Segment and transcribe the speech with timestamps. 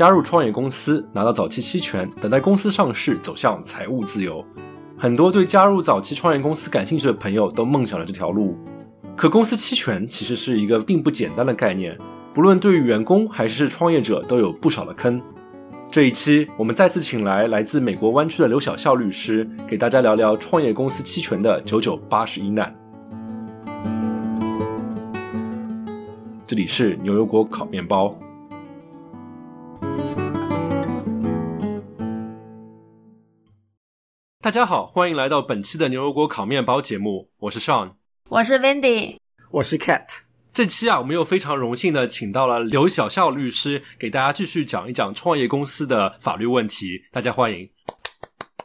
[0.00, 4.42] 加入创业公司，拿到早期期权，等待公司上市，走向财务自由。
[4.96, 8.56] 很多对加入早期创业公司感兴趣的朋友都梦想着这条路。
[9.14, 11.98] 可公司期权其实是一个并不简单的概念，
[12.32, 15.20] 不论对于员工还是创业者，都有不少的坑。
[15.90, 22.74] 这一期我们再次请来来自美国湾区的刘小笑律师，给大家聊聊创业公司期权的九九八十一难。
[26.46, 28.18] 这里是牛油果烤面包。
[34.42, 37.92] 大家好，欢迎来到本期的牛油果烤面包节目，我是 Sean，
[38.30, 39.18] 我是 Wendy，
[39.50, 40.06] 我是 Cat。
[40.54, 47.04] 这期啊，我们又非常荣幸的请到了刘小笑律师，给大家继续讲一讲创业公司的法律问题。
[47.12, 47.68] 大家欢迎，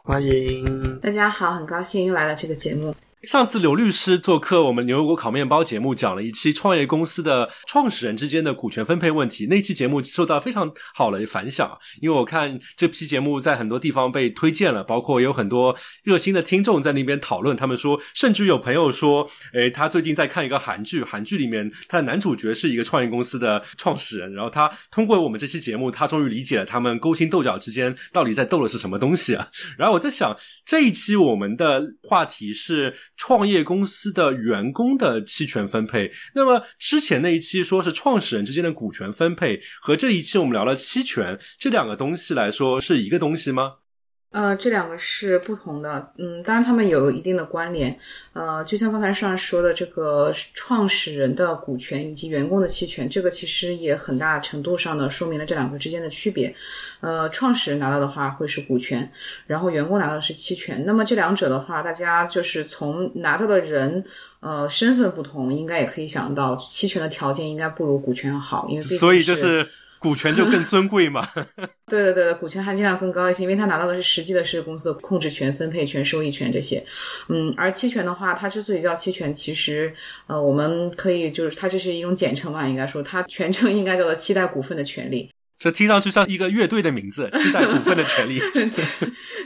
[0.02, 2.94] 欢迎，大家好，很高兴又来到这个节目。
[3.26, 9.46] 上次刘律师做客我们牛油果烤面包节目，讲了一期创业公司的创始人之间的股权分配问题。
[9.46, 17.56] 那期节目受到非常好的反响，因为我看这期节目在很多地方被推荐了，包括有很多热心的听众在那边讨论。
[17.56, 29.48] 他们说，甚至有朋友说，诶，他最近在看一个韩剧，韩剧里面他的男主角是一个创业公司的创始人，然后他通过我们这期节目，他终于理解了他们勾心斗角之间到底在斗的是什么东西啊。
[29.76, 32.94] 然后我在想，这一期我们的话题是。
[33.16, 43.85] 创业公司的员工的期权分配，那么之前那一期说是创始人之间的股权分配，和这一期我们聊了期权这两个东西来说是一个东西吗？
[44.32, 47.98] 呃，这两个是不同的，嗯，当然他们有一定的关联。
[48.34, 56.54] 呃，就像刚才上说的，这个创始人的股权以及员工的期权，这个其实也很大程度上的说明了这两个之间的区别。
[57.00, 59.10] 呃，创始人拿到的话会是股权，
[59.46, 60.84] 然后员工拿到的是期权。
[60.84, 64.04] 那么这两者的话，大家就是从拿到的人
[64.40, 69.66] 呃身份不同，应该也可以想到，期权的条件应该不如股权要好，因为所以就是。
[69.98, 71.28] 股权就更尊贵嘛？
[71.88, 76.84] 对对对对，股权含金量更高一些，因为他拿到的是实际的是公司的控制权、分配权、收益权这些。
[77.28, 79.92] 嗯，而期权的话，它之所以叫期权，其实
[80.26, 85.30] 呃，我们可以就是它这是一种简称嘛，应该说它全称应该叫做期待股份的权利。
[85.58, 88.38] 这听上去像一个乐队的名字，期待股份的权利。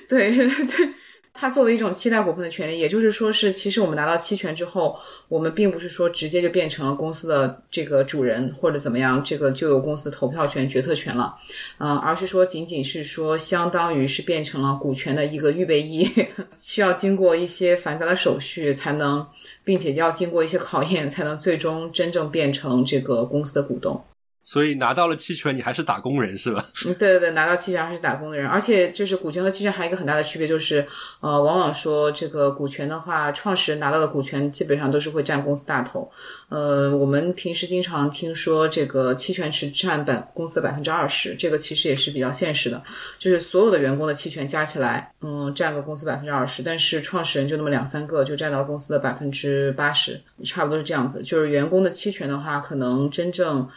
[0.08, 0.90] 对 对对。
[1.40, 4.94] 它作为一种期待股份的权利，也就是说是，其实我们拿到期权之后，
[5.26, 11.34] 我们并不是说直接就变成了公司的这个主人或者怎么样，这个就有公司投票权、决策权了，
[11.78, 16.06] 嗯，而是说仅仅是说，相当于是变成了股权的一个预备役，
[16.58, 19.26] 需要经过一些繁杂的手续才能，
[19.64, 23.98] 并且要经过一些考验，才能最终真正变成这个公司的股东。
[24.42, 26.64] 所以拿到了期权，你还是打工人是吧？
[26.86, 28.48] 嗯，对对对，拿到期权还是打工的人。
[28.48, 30.86] 而且就是股权和期权还有一个很大的区别，就是
[31.20, 36.10] 呃，往往说这个股权的话，创始人拿到的股权基本上都是会占公司大头。
[36.48, 42.82] 呃，我们平时经常听说这个期权池占百公司的百分之二十，这个其实也是比较现实的，
[43.18, 51.22] 就是所有的员工的期权加起来，嗯，占个公司百分之二十，但是创始人就那么两三个，就占到公司的百分之八十，差不多是这样子。
[51.22, 53.68] 就是员工的期权的话，可能真正。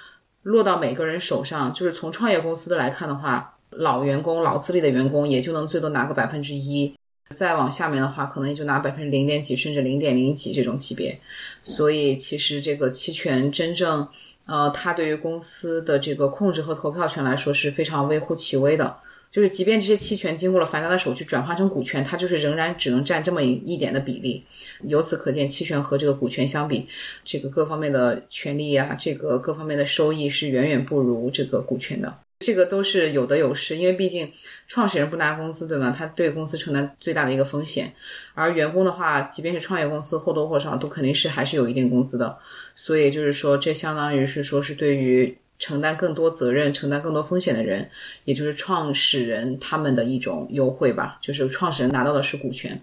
[0.43, 6.93] 落到每个人手上，就是从创业公司的来看的话，老员工、老资历的员工也就能最多拿个百分之一，
[7.33, 11.19] 再往下面的话，可能也就拿百分之零点几，甚至零点零几这种级别。
[11.61, 14.07] 所以，其实这个期权真正，
[14.45, 18.97] 呃，它对于公司的这个控制和投票权来说是非常微乎其微的。
[19.33, 24.43] 就是即便这些期权经过了繁杂的手续转化成股权，它就是仍然只能占这么一一点的比例。
[24.83, 26.87] 由此可见，期权和这个股权相比，
[27.25, 32.19] 这个各方面的权利啊，这个各方面的收益是远远不如这个股权的。
[32.41, 34.31] 这个都是有得有失，因为毕竟
[34.67, 35.89] 创始人不拿工资，对吗？
[35.97, 37.91] 他对公司承担最大的一个风险。
[38.35, 42.37] 而员工的话，即便是创业公司，或多或少都肯定是还是有一定工资的。
[42.75, 45.35] 所以就是说，这相当于是说是对于。
[45.59, 47.89] 承担更多责任、承担更多风险的人，
[48.25, 51.17] 也就是创始人他们的一种优惠吧。
[51.21, 52.81] 就是创始人拿到的是股权，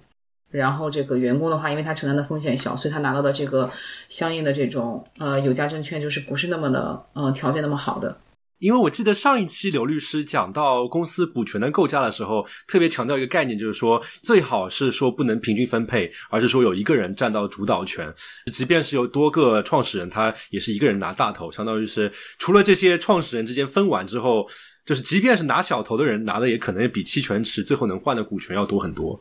[0.50, 3.70] 然后这个员工的话，因为他承担的风险小，所以他拿到的这个
[4.08, 8.16] 相应的这种呃有价证券，就是不是那么的呃条件那么好的。
[8.60, 18.12] 因为我记得上一期刘律师讲到公司股权的构架的时候，特别强调一个概念，就是说最好是说不能平均分配，而是说有一个人占到主导权。
[18.52, 24.46] 即便是有多个创始人，他也是一个人拿大头，相当于是除了这些创始人之间分完之后，
[24.84, 29.18] 就是即便是拿小头的人拿的，也可能比期权池最后能换的股权要多很多。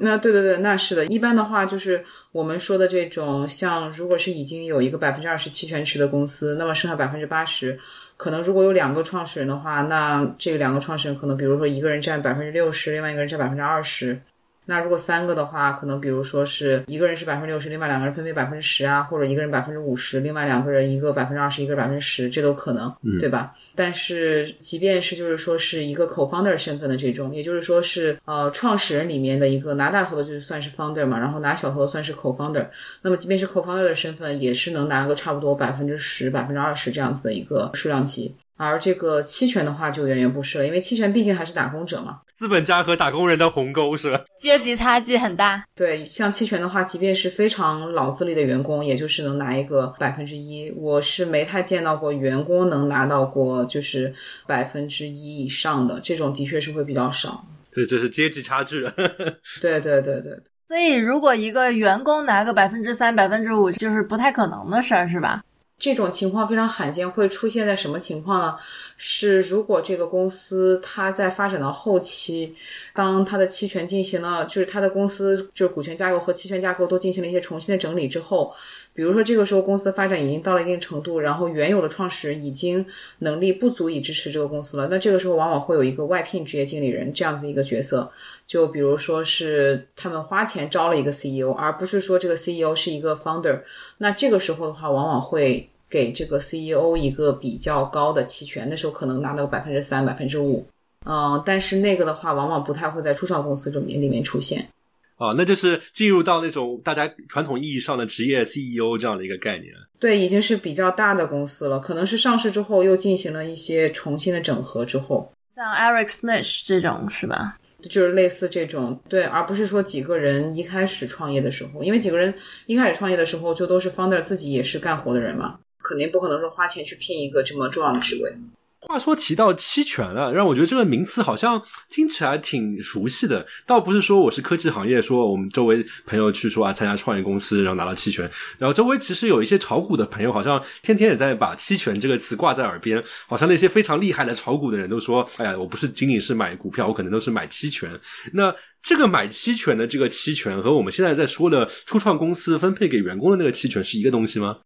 [0.00, 1.04] 那对对对，那是的。
[1.06, 7.76] 一般的话，就是我们说的这种，像如果是已经有一个百分之二十期权池的公司，那么剩下百分之八十。
[8.18, 14.20] 可能如果有两个创始人的话，那这两个创始人可能，比如说一个人占百分之六十，另外一个人占百分之二十。
[14.68, 23.54] 那如果三个的话，可能比如说是一个人是百分之六十，另外两个人分别百分之十啊，或者一个人百分之五十，另外两个人一个百分之二十，一个百分之十，这都可能，对吧？
[23.74, 32.68] 但是即便是就是说是一个 co-founder 身份的这种，也就是说是呃创始人里面的一个拿大头的，就是算是 founder 嘛，然后拿小头的算是 co-founder。
[33.00, 38.34] 那么即便是 co-founder 的身份，也是能拿个差不多百分之十、百分之二十这样子的一个数量级。
[38.58, 44.20] 而这个期权的话就远远不是了，因为期权毕竟还是打工者嘛，资本家和打工人的鸿沟是吧？
[44.38, 45.64] 阶级差距很大。
[45.74, 50.70] 对，像期权的话，即便是非常老资历的员工，也就是能拿一个百分之一。
[50.76, 54.12] 我是没太见到过员工能拿到过就是
[54.46, 57.44] 百分之一以上的，这种的确是会比较少。
[57.70, 58.82] 对，这是阶级差距。
[59.62, 60.36] 对对对对。
[60.66, 65.40] 所以，如果一个员工拿个百分之三、百分之五，就是不太可能的事儿，是吧？
[65.78, 68.56] 这种情况非常罕见，会出现在什么情况呢？
[68.96, 72.56] 是如果这个公司它在发展到后期，
[72.92, 78.52] 当它的期权进行了，就是它的公司就是股权架构和期权架构都进行了一些重新的整理之后，
[78.92, 82.84] 比如说这个时候公司的发展已经到了一定程度，然后原有的创始人已经
[83.20, 88.10] 能力不足以支持这个公司了，那这个时候往往会有一个外聘职业经理人这样子一个角色，
[88.48, 93.60] 就比如说是他们花钱招了一个 CEO，而不是说这个 CEO 是一个 founder，
[93.98, 95.68] 那这个时候的话，往往会。
[95.90, 100.66] 给这个 CEO 一个比较高的期权，那时候可能拿到百分之三、百分之五，
[101.06, 104.68] 嗯，但是那个的话，往往不太会在初创公司里面里面出现。
[105.16, 109.72] 哦，那就是进入到那种大家传统意义上的职业 CEO 这样的一个概念。
[109.98, 117.56] 对，已经是比较大的公司了，可能是上市之后又进行了一些重新的整合之后，像 Eric Smith 这种是吧？
[117.82, 122.34] 就是类似这种，对，而不是说几个人一开始创业的时候，因为几个人
[122.66, 125.58] 一开始创业的时候就都是 founder 自己也是干活的人嘛。
[125.82, 128.32] 肯定不可能说花钱去聘一个这么重要的职位。
[128.80, 131.60] 话说提到期权了，让我觉得这个名词好像
[131.90, 133.44] 听起来挺熟悉的。
[133.66, 138.30] 倒不是说我是科技行业，说我们周围朋友去说啊参加创业公司，然后拿到期权。
[138.56, 143.02] 然后周围其实有一些炒股的朋友，好像天天也在把期权这个词挂在耳边。
[143.26, 147.90] 好像那些非常厉害的炒股的人都说：“哎呀，我不是仅仅是买股票，我可能都是买期权。”
[148.32, 154.58] 那这个买期权的这个期权和我们现在在说的初创公司分配给员工的那个期权是一个东西吗？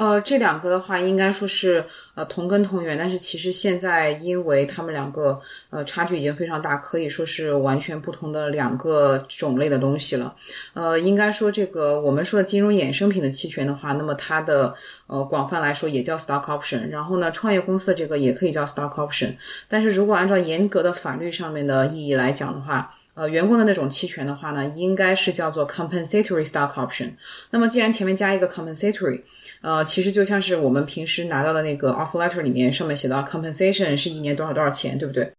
[0.00, 5.38] 呃，这两个的话，应该说是呃同根同源，但是其实现在因为他们两个
[5.68, 10.34] 呃差距已经非常大，可以说是完全不同的两个种类的东西了。
[10.72, 14.74] 呃，应该说这个我们说的金融衍生品的期权的话，那么它的
[15.06, 19.34] 呃广泛来说也叫 stock option，然后呢，创业公司的这个也可以叫 stock option，
[19.68, 22.94] 但是如果按照严格的法律上面的意义来讲的话。
[23.14, 27.10] 呃，员工的那种期权的话呢，应该是叫做 compensatory stock option。
[27.50, 29.20] 那么既然前面加一个 compensatory，
[29.62, 35.30] 呃，其实就像是我们平时拿到的那个 offer letter 里面上面写到 compensation 是一年多少多少钱，对不对？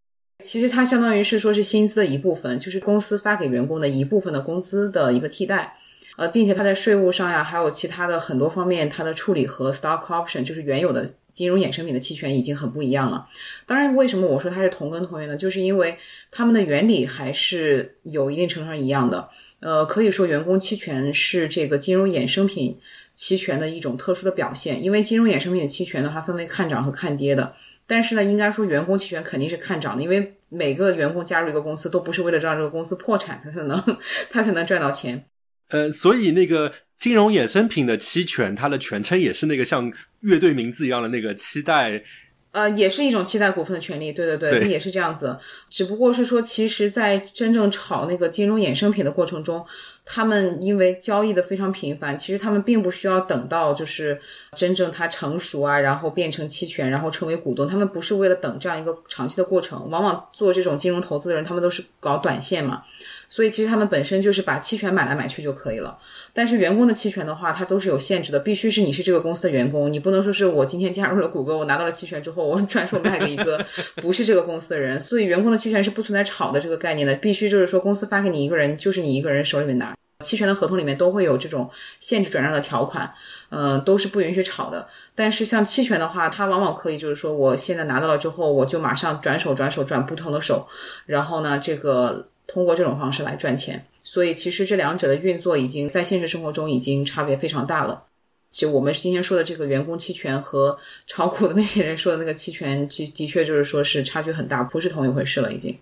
[0.44, 5.76] 其实它相当于是说是薪资的一部分，就是公司发给员工的一部分的工资的一个替代。
[6.18, 13.28] 呃，并且它在税务上呀，还有其他的很多方面，它的处理和 stock option 就是原有的金融衍生品的期权已经很不一样了。
[13.66, 15.38] 当然，为什么我说它是同根同源呢？
[15.38, 15.98] 就是因为
[16.30, 19.30] 它们的原理还是有一定程度上一样的。
[19.62, 22.78] 呃，可以说员工期权是这个金融衍生品
[23.14, 24.84] 期权的一种特殊的表现。
[24.84, 27.56] 因为金融衍生品期权呢，它分为看涨和看跌的。
[27.88, 33.98] 但是呢，应该说员工期权肯定是看涨的，因为每个员工加入一个公司都不是为了让这个公司破产，他才能
[34.30, 35.26] 他才能赚到钱。
[35.70, 39.92] 呃，所以那个金融衍生品的期权，它的全称也是那个像
[40.22, 42.04] 乐队名字一样的那个期待，
[42.52, 44.12] 呃，也是一种期待股份的权利。
[44.12, 45.38] 对对对，也是这样子。
[45.70, 49.66] 只不过是说，其实，在真正炒那个金融衍生品的过程中，
[50.04, 54.20] 他们因为交易的非常频繁，其实他们并不需要等到就是
[54.58, 57.66] 真正它成熟啊，然后变成期权，然后成为股东。
[57.66, 59.90] 他们不是为了等这样一个长期的过程。
[59.90, 62.84] 往往做这种金融投资的人，他们都是搞短线嘛。
[63.30, 65.98] 所以其实他们本身就是把期权买来买去就可以了，
[66.34, 73.64] 但是员工的期权的话，它都是有限制的，必须是你是这个公司的员工，你不能说是我今天加入了谷歌，我拿到了期权之后，我转手卖给一个
[74.02, 75.00] 不是这个公司的人。
[75.00, 79.94] 所以员工的期权是不存在炒的这个概念的，必须就是说公司发给你一个人，就是你一个人手里面拿。
[80.22, 81.70] 期权的合同里面都会有这种
[82.00, 83.12] 限制转让的条款，
[83.50, 84.88] 嗯，都是不允许炒的。
[85.14, 90.68] 但是像期权的话，它往往可以就是说，我现在拿到了之后，我就马上转手转手转不同的手，
[91.06, 92.28] 然后呢，这个。
[92.48, 98.04] 通过这种方式来赚钱，所以其实这两者的运作已经在现实生活中已经差别非常大了。
[98.52, 100.78] 就我们今天说的这个员工期权和
[101.08, 105.78] 炒股的那些人说的那个期权，的的确就是说是差距很大，不是同一回事了已经。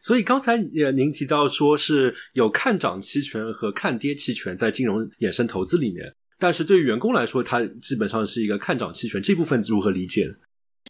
[0.00, 10.34] 所以刚才也您提到说是有看涨期权和看跌期权在金融衍生投资里面，但是对于员工来说，它基本上是一个看涨期权，这部分如何理解？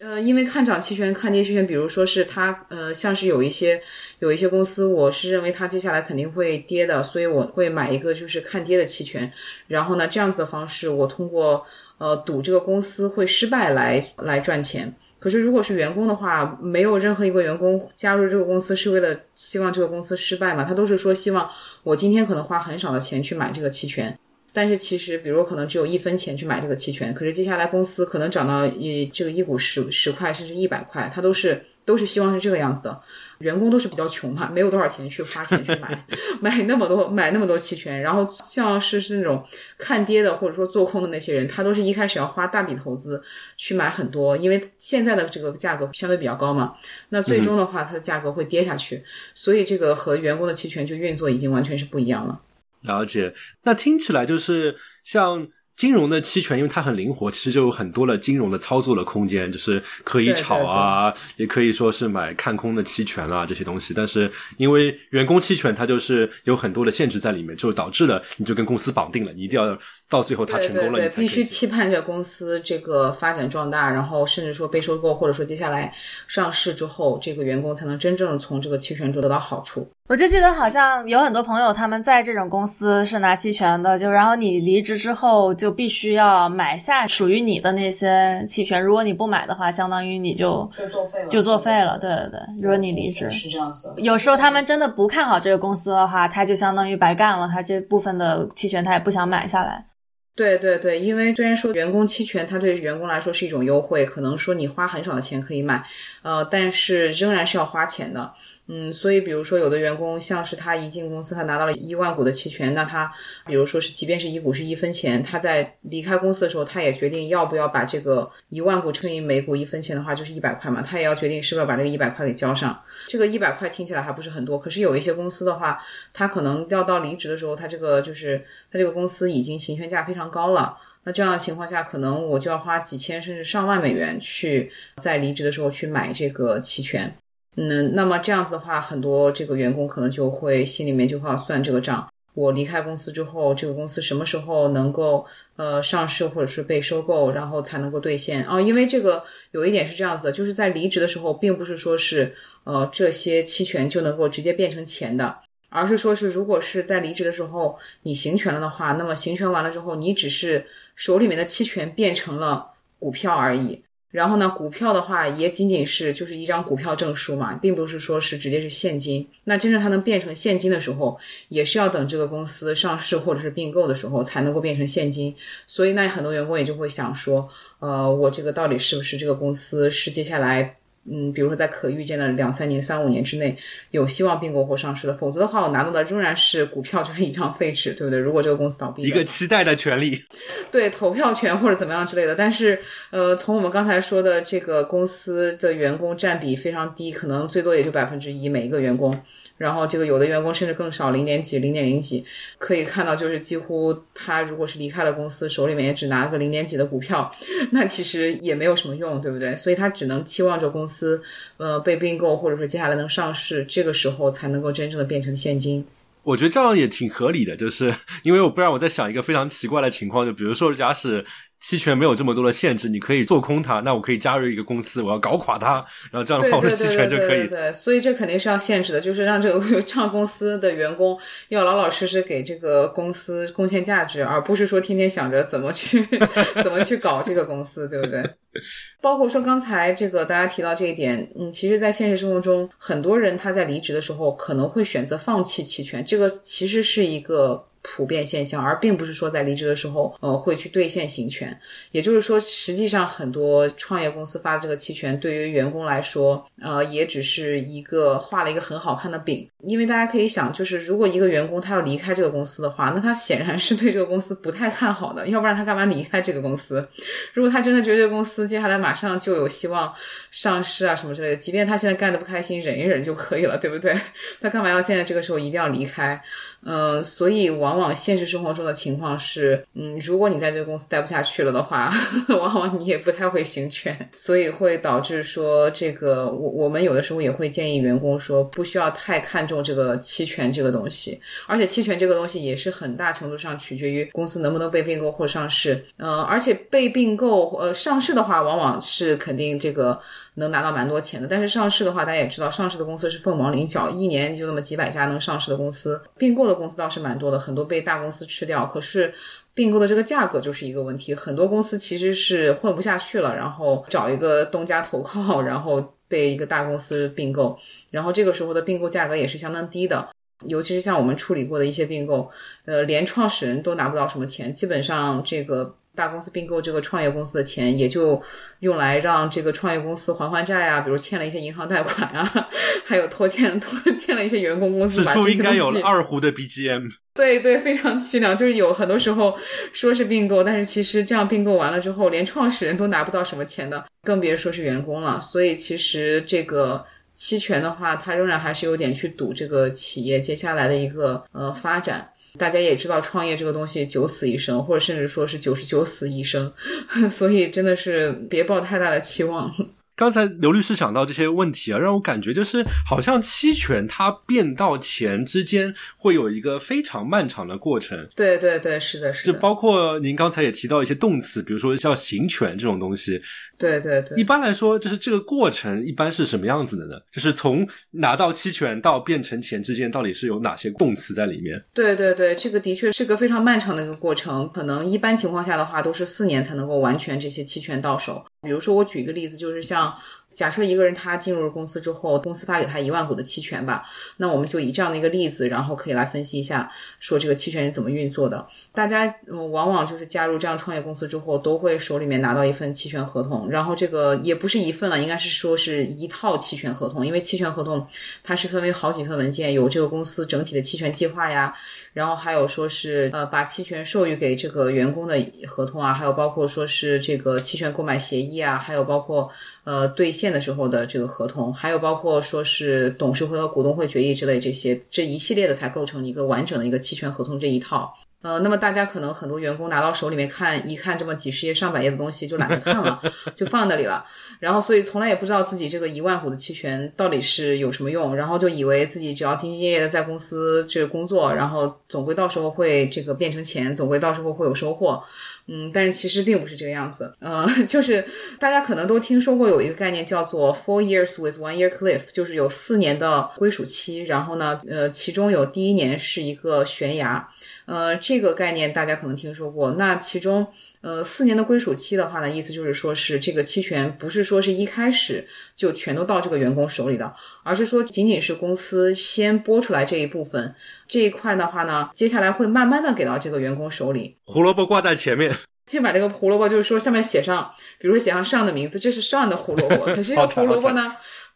[0.01, 3.81] 呃，因为看涨期权、看跌期权，比如说是它，呃，像是有一些
[4.19, 9.33] 有一些公司，我是认为它接下来肯定会跌的，所以我会买一个就是看跌的期权。
[9.69, 11.65] 然后呢，这样子的方式，我通过
[11.99, 14.93] 呃赌这个公司会失败来来赚钱。
[15.21, 20.65] 可是如果是员工的话，没有任何一个员工加入这个公司是为了希望这个公司失败嘛？
[20.65, 21.49] 他都是说希望
[21.85, 24.19] 我今天可能花很少的钱去买这个期权。
[24.55, 33.01] 但是其实，比如可能只有一分钱去买这个期权，可是接下来公司可能涨到一这个一股十十块，甚至一百块，它都是都是希望是这个样子的。
[33.39, 36.07] 员工都是比较穷嘛，没有多少钱去花钱去买
[36.41, 38.01] 买那么多买那么多期权。
[38.01, 39.45] 然后像是是那种
[39.77, 43.21] 看跌的或者说做空的那些人，他都是一开始要花大笔投资
[43.57, 46.77] 去买很多，因为现在的这个价格相对比较高嘛。
[47.09, 49.03] 那最终的话，它的价格会跌下去，
[49.35, 52.41] 所以这个和员工的期权就运作已经完全是不一样了。
[52.85, 63.93] 了解，那听起来就是像金融的期权，因为它很灵活，其实就有很多的金融的操作的空间，就是可以炒啊，也可以说是买看空的期权啊这些东西。
[63.93, 69.77] 但是因为员工期权，它就是有很多的限制在里面，就导致了你就跟公司绑定了，你一定要
[70.15, 75.93] 到最后他成功了，对对，必须期盼着公司这个发展壮大，然后甚至说被收购，或者说接下来
[76.29, 79.89] 上市之后，这个员工才能真正从这个期权中得到好处。
[80.07, 91.99] 我就记得好像有很多朋友他们在这种公司是拿期权的，就然后你离职之后就必须要买下属于你的那些期权，如果你不买的话，相当于你就就作废了，就作废了。
[91.99, 93.95] 对对对，如果你离职是这样子的。
[94.03, 99.87] 有时候他们真的不看好这个公司的话，他就相当于白干了，他这部分的期权他也不想买下来。
[100.37, 105.85] 对对对，因为虽然说员工期权它对员工来说是一种优惠，可能说你花很少的钱可以买，
[106.23, 108.35] 呃，但是仍然是要花钱的。
[108.67, 113.13] 嗯，所以比如说有的员工，像是他一进公司，他拿到了一万股的期权，那他
[113.47, 122.83] 比如说是，即便是一股是一分钱，他在离开公司的时候，他也决定要不要把这个一万股乘以每股一分钱的话，就是一百块嘛，他也要决定是不是要把这个一百块给交上。
[123.07, 125.79] 这个一百块听起来还不是很多，可是有一些公司的话，
[126.15, 128.43] 他可能要到离职的时候，他这个就是
[128.75, 137.15] 他这个公司已经行权价非常高了，那这样的情况下，可能我就要花几千甚至上万美元去在离职的时候去买这个期权。
[137.55, 142.09] 嗯，那么这样子的话，很多这个员工可能就会心里面就会要算这个账。
[142.35, 148.61] 我离开公司之后，这个公司什么时候能够呃上市或者是被收购，然后才能够兑现哦？
[148.61, 155.39] 因为这个有一点是这样子，就是在离职的时候，并不是说是呃这些期权就能够直接变成钱的，
[155.75, 160.65] 而是说是如果是在离职的时候你行权了的话，那么行权完了之后，你只是
[160.95, 163.83] 手里面的期权变成了股票而已。
[164.13, 169.29] 然后呢，股票的话也仅仅是就是一张股票证书嘛，并不是说是直接是现金。
[169.43, 175.35] 那真正它能变成现金的时候，也是要等这个公司上市或者是并购的时候才能够变成现金。
[175.67, 177.49] 所以那很多员工也就会想说，
[177.81, 180.77] 呃，我这个到底是不是这个公司是接下来。
[181.11, 183.57] 嗯，比如说在可预见的两三年、三五年之内
[183.91, 188.19] 有希望并购或上市的，否则的话，我拿到的仍然是股票，就是一张废纸，对不对？
[188.19, 190.25] 如果这个公司倒闭，一个期待的权利，
[190.73, 192.35] 对投票权或者怎么样之类的。
[192.35, 192.81] 但是，
[193.11, 199.19] 呃，从我们刚才说的这个公司的员工占比非常低，可能最多也就百分之一，每一个员工。
[199.57, 202.25] 然后这个有的员工甚至更少，零点几、零点零几，
[202.59, 207.31] 可以看到就是几乎他如果是离开了公司，手里面也只拿个零点几的股票，
[207.71, 209.55] 那其实也没有什么用，对不对？
[209.55, 211.23] 所以他只能期望着公司
[211.57, 215.87] 呃被并购，或者说接下来能上市，这个时候才能够真正的变成现金。
[216.25, 217.95] 我觉得这样也挺合理的，就是
[218.25, 221.25] 因为我不然我在想一个非常奇怪的情况，就比如说假使。
[221.67, 223.81] 期权没有这么多的限制，你可以做空它。
[223.81, 227.49] 那我可以加入一个公司，我要搞垮它，然后这样的话，我的期权就可以。
[227.49, 231.19] 对，所以这肯定是要限制的，就是让这个 唱公司的员工
[231.49, 236.07] 要老老实实给这个公司贡献价值，而不是说天天想着怎么去
[236.63, 238.23] 怎么去搞这个公司，对不对？
[239.01, 247.69] 包括说刚才这个大家提到这一点，嗯，其实，在现实生活中，很多人他在离职的时候可能会选择放弃期权，这个其实是一个。
[247.87, 251.57] 普遍现象，而并不是说在离职的时候，呃，会去兑现行权。
[251.93, 259.47] 也就是说，实际上很多创业公司发的这个期权，对于员工来说，呃，也只是一个画了一个很好看的饼。
[259.67, 266.87] 因为大家可以想，就是如果一个员工他要离开这个公司的话，那他显然是对这个公司不太看好的，要不然他干嘛离开这个公司？
[267.35, 269.95] 如果他真的觉得这个公司接下来马上就有希望
[270.31, 273.95] 上市啊什么之类的，即便他现在干的不开心，忍一忍就可以了，对不对？
[274.41, 276.23] 他干嘛要现在这个时候一定要离开？
[276.65, 281.91] 嗯、所以往往现实生活中的情况是，嗯，如果你在这个公司待不下去了的话，
[282.29, 300.01] 往往你也不太会行权，所以会导致说这个我我们有的时候也会建议员工说，不需要太看重这个期权这个东西，而且期权这个东西也是很大程度上取决于公司能不能被并购或上市，呃，而且被并购呃上市的话，往往是肯定这个。
[300.35, 301.29] 能拿到蛮多钱的。
[301.29, 308.67] 但是上市的话，大家也知道，上市的公司是凤毛麟角，一年就那么几百家能上市的公司，并购的公司倒是蛮多的，很多被大公司吃掉。
[308.67, 309.15] 可是
[309.55, 317.57] 并购的这个价格就是一个问题，很多公司其实是混不下去了，然后找一个东家投靠，然后被一个大公司并购，
[317.91, 320.09] 然后这个时候的并购价格也是相当低的。
[320.47, 322.29] 尤其是像我们处理过的一些并购，
[322.65, 325.75] 呃，连创始人都拿不到什么钱，基本上这个。
[325.95, 328.21] 大公司并购这个创业公司的钱，也就
[328.61, 332.49] 用来让这个创业公司还还债啊，比如欠了一些银行贷款啊，
[332.85, 335.05] 还有拖欠 拖欠了一些员工工资。
[335.05, 336.91] 此处应该有二胡的 BGM。
[337.15, 338.37] 对对，非常凄凉。
[338.37, 339.39] 就是有很多时候
[339.73, 345.21] 说是并购，但是其实这样并购完了之后，连创始人都拿不到什么钱的，更别说是员工了。
[345.21, 352.11] 所以其实这个期权的话，它仍然还是有点去赌这个企业接下来的一个呃发展。
[352.39, 356.53] 大家也知道，创业这个东西九死一生，或者甚至说是九十九死一生，
[357.09, 359.53] 所以真的是别抱太大的期望。
[359.97, 368.09] 刚才刘律师讲到这些问题啊，让我感觉就是好像期权它变到钱之间会有一个非常漫长的过程。
[368.17, 369.33] 对对对，是的，是的。
[369.33, 373.21] 就包括您刚才也提到一些动词，比如说像行权这种东西。
[373.57, 374.19] 对对对。
[374.19, 376.97] 一般来说，就是这个过程一般是什么样子的呢？
[377.13, 381.63] 就是从拿到期权到变成钱之间，到底是有哪些动词在里面？
[381.73, 388.25] 对对对，这个的确是个非常漫长的一个过程，可能一般情况下的话，都是四年才能够完全这些期权到手。
[388.45, 389.97] 比如说，我举一个例子，就是像。
[390.35, 393.85] 假设一个人他进入了公司之后，公司发给他一万股的期权吧，
[394.17, 398.47] 那我们就以这样的一个例子，然后可以来分析一下，说这个期权是怎么运作的。
[398.73, 407.87] 大家往往就是加入这样创业公司之后，都会手里面拿到一份期权合同，然后这个也不是一份了，应该是说是一套期权合同，因为期权合同
[408.23, 411.55] 它是分为好几份文件，有这个公司整体的期权计划呀。
[411.93, 419.31] 然后还有说是呃把期权授予给这个员工的合同啊，还有包括说是这个期权购买协议啊，还有包括
[419.63, 427.95] 呃兑现的时候的这个合同，还有包括说是董事会和股东会决议之类这些这一系列的才构成一个完整的一个期权合同这一套。
[428.23, 432.99] 呃，那么大家可能很多员工拿到手里面看一看这么几十页上百页的东西就懒得看了，
[433.37, 434.03] 就放那里了。
[434.41, 445.03] 然后所以从来也不知道自己这个一万股的期权到底是有什么用，然后就以为自己只要兢兢业业的在公司这工作，然后总归到时候会这个变成钱，总归到时候会有收获。
[445.47, 447.15] 嗯，但是其实并不是这个样子。
[447.19, 448.05] 呃， 就是
[448.39, 454.05] 大家可能都听说过有一个概念叫做 four years with one year cliff，就是有四年的归属期。
[454.05, 457.29] 然后呢，呃，其中有第一年是一个悬崖。
[457.67, 459.73] 呃，这个概念大家可能听说过。
[459.73, 460.47] 那其中，
[460.83, 470.55] 呃，四年的归属期的话呢，意思就是说是这个期权不是说是一开始就全都到这个员工手里的，而是说仅仅是公司先拨出来这一部分，
[470.87, 474.17] 这一块的话呢，接下来会慢慢的给到这个员工手里。
[474.25, 475.35] 胡萝卜挂在前面，
[475.67, 480.95] 先把这个胡萝卜就是说下面写上，比如说写上上的名字，这是上的胡萝卜， 可是这个胡萝卜呢？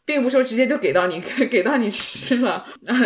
[0.08, 2.64] 并不是说直接就给到你， 给到你吃了。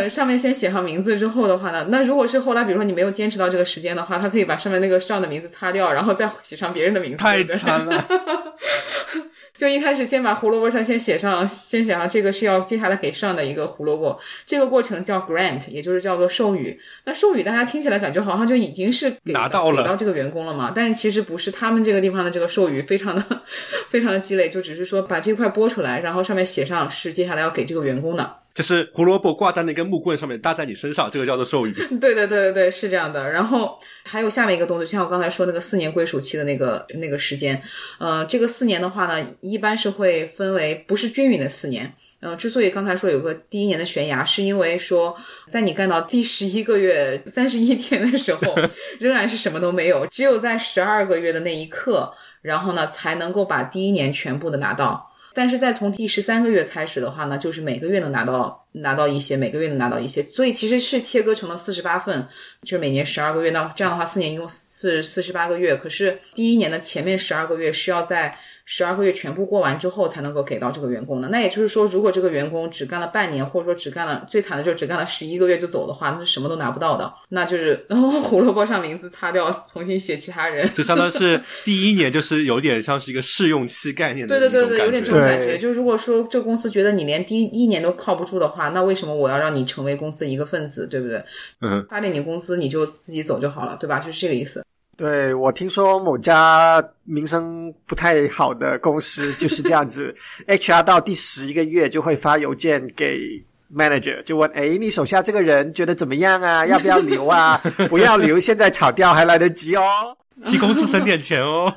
[0.08, 7.16] 上面先写上名字之后的话呢，那如果是后来，比如说你没有坚持到这个时间的话，他可以把上面那个上的名字擦掉，然后再写上别人的名字。
[7.16, 8.06] 太惨了。
[9.56, 16.80] 就一开始先把胡萝卜上先写上，先写上这个是要接下来给上的一个胡萝卜，这个过程叫 grant，也就是叫做授予。
[17.04, 20.72] 那授予大家听起来感觉好像就已经是拿到了给到这个员工了嘛？
[20.74, 23.42] 但是其实不是，他们这个地方的这个授予非常的
[23.88, 28.41] 非常的鸡肋，就只是说把这块剥出来，然后上面写上是接下来要给这个员工的。
[28.54, 31.72] 就是胡萝卜挂在那根木棍上面搭在你身上，这个叫做授予。
[32.00, 33.30] 对对对对对，是这样的。
[33.30, 37.62] 然后还有下面一个动作，就像我刚才说那个四年归属期的那个那个时间，
[37.98, 41.94] 呃，这个四年的话呢，一般是会分为不是均匀的四年。
[42.24, 45.16] 嗯，之所以刚才说有个第一年的悬崖，是因为说
[45.48, 48.54] 在你干到第十一个月三十一天的时候，
[49.00, 52.12] 仍然是什么都没有，只有在十二个月的那一刻，
[52.42, 55.10] 然后呢才能够把第一年全部的拿到。
[55.32, 62.26] 但是在从第十三个月开始的话呢，就是每个月能拿到拿到一些，每个月能拿到一些，所以其实是切割成了四十八份，
[62.62, 63.50] 就是每年十二个月。
[63.50, 65.76] 那这样的话，四年一共四四十八个月。
[65.76, 68.38] 可是第一年的前面十二个月是要在。
[68.64, 85.58] 十二个月全部过完之后才能够给到这个员工的，那也就是说，如果这个员工只干了半年，或者说只干了最惨的就是只干了十一个月就走的话，那是什么都拿不到的，那就是 然后胡萝卜上名字擦掉，重新写其他人， 就相当于是第一年就是有点像是一个试用期概念的，对对对对，有点这种感觉。
[85.58, 91.24] 就是如果说这个公司觉得你连第一年都靠不住的话，话，那为什么我要让你成为公司的一个分子，对不对？
[91.62, 93.98] 嗯，发点你工资，你就自己走就好了，对吧？
[93.98, 94.62] 就是这个意思。
[94.96, 100.14] 对我听说某家名声不太好的公司就是这样子，
[100.46, 103.42] HR 到第十一个月就会发邮件给
[103.74, 106.64] manager，就问：哎，你手下这个人觉得怎么样啊？
[106.68, 107.60] 要不要留啊？
[107.88, 110.16] 不要留，现在炒掉还来得及哦。
[110.46, 111.74] 替公司省点钱哦。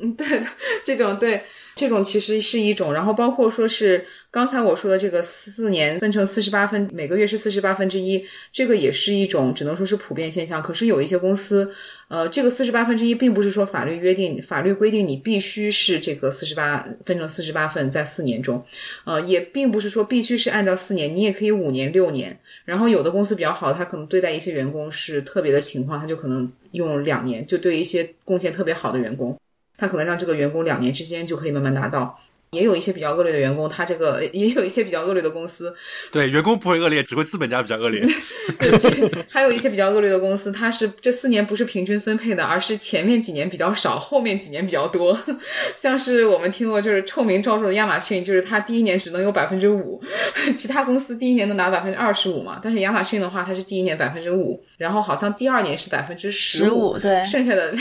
[0.00, 0.46] 嗯，对的，
[0.84, 1.42] 这种对
[1.78, 10.60] 这种其实是一种，然后包括说是刚才我说的这个四年分成四十八分，每个月是四十八分之一，这个也是一种只能说是普遍现象。
[10.60, 11.72] 可是有一些公司，
[12.08, 18.60] 呃，这个四十八分之一并不是说法律约定、法律规定你必须是这个四十八分成四十八份在四年中，
[19.04, 22.36] 呃，也并不是说必须是按照四年，你也可以五年、六年。
[22.64, 29.38] 然后有的公司比较好，他可能对待一些员工是特别的情况，他就可能用两年，就对一些贡献特别好的员工。
[29.78, 35.74] 他可能让这个员工两年之间就可以慢慢拿到，也有一些比较恶劣的员工，他这个也有一些比较恶劣的公司，
[36.10, 38.00] 对，员工不会恶劣，只会资本家比较恶劣。
[38.58, 45.16] 对，其实还有一些比较恶劣的公司，它是这四年不是平均分配的，而是前面几年比较少，后面几年比较多。
[45.76, 50.02] 像是我们听过就是臭名昭著的亚马逊，就是它第一年只能有百分之五，
[50.56, 57.74] 其他公司第一年能拿百分之二十五嘛，但是亚马逊的话，它是第一年百分之五，然后好像第二年是百分之十五，对，剩下的。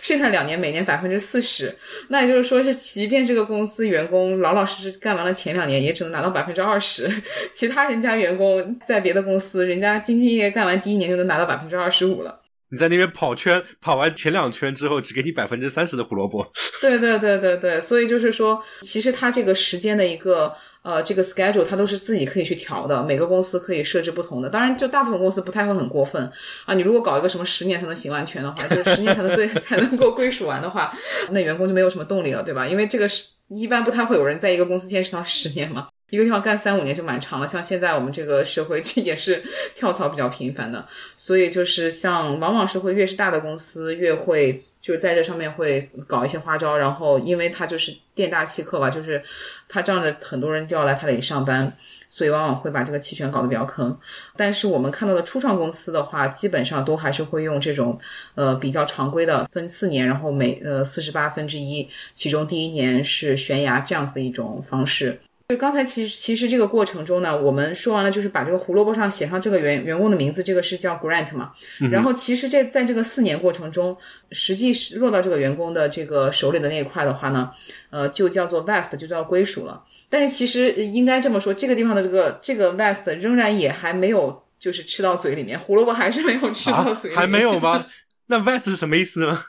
[0.00, 1.74] 剩下两年每年百分之四十，
[2.08, 7.10] 那也就是说是，即便这个公司员工老老实实干完了前两年，也只能拿到百分之二十。
[7.52, 12.40] 其他人家员工在别的公司，人家兢兢业业干完第一年就能拿到百分之二十五了。
[12.70, 16.46] 你在那边跑圈，跑完前两圈之后，只给你百分之三十的胡萝卜。
[16.80, 20.54] 对对对对对，所以就是说，其实它这个时间的一个。
[20.82, 24.48] 呃，这个 schedule 它都是自己可以去调的，每个公司可以设置不同的。
[24.48, 26.30] 当然，就大部分公司不太会很过分
[26.64, 26.74] 啊。
[26.74, 30.96] 你如果搞一个什么十年才能行完全的话，就是十年才能对 才能够归属完的话，
[31.30, 32.66] 那员工就没有什么动力了，对吧？
[32.66, 37.46] 因为这个是一般不太会有人在一个公司坚持到十年嘛，一个地方干三五年就蛮长了。
[37.46, 39.42] 像现在我们这个社会，这 也是
[39.74, 40.84] 跳槽比较频繁的，
[41.16, 44.62] 所以就是像往往是会越是大的公司越会。
[44.80, 49.22] 就是在这上面会搞一些花招，然后因为他就是店大欺客吧，就是
[49.68, 51.70] 他仗着很多人就要来他这里上班，
[52.08, 53.94] 所以往往会把这个期权搞得比较坑。
[54.34, 57.98] 但是我们看到的初创公司的话，基本上都还是会用这种
[58.34, 65.20] 呃比较常规的分四年，然后每呃四十八分之一，其中第一年是悬崖这样子的一种方式。
[65.50, 71.52] 就刚才其实其实这个过程中呢，我们说完了就是把这个胡萝卜上写上这个员员工的名字，这个是叫 grant 嘛。
[71.90, 73.96] 然后其实这在这个四年过程中，
[74.30, 77.50] 实际是落到这个员工的这个手里的那一块的话呢，
[77.88, 79.82] 呃，就叫做 vest，就叫归属了。
[80.10, 87.86] 但是其实应该这么说，这个地方的这个这个 vest 仍然也还没有就是吃到嘴里面，胡萝卜还是没有吃到嘴里，还没有吗？
[88.26, 89.44] 那 vest 是什么意思呢？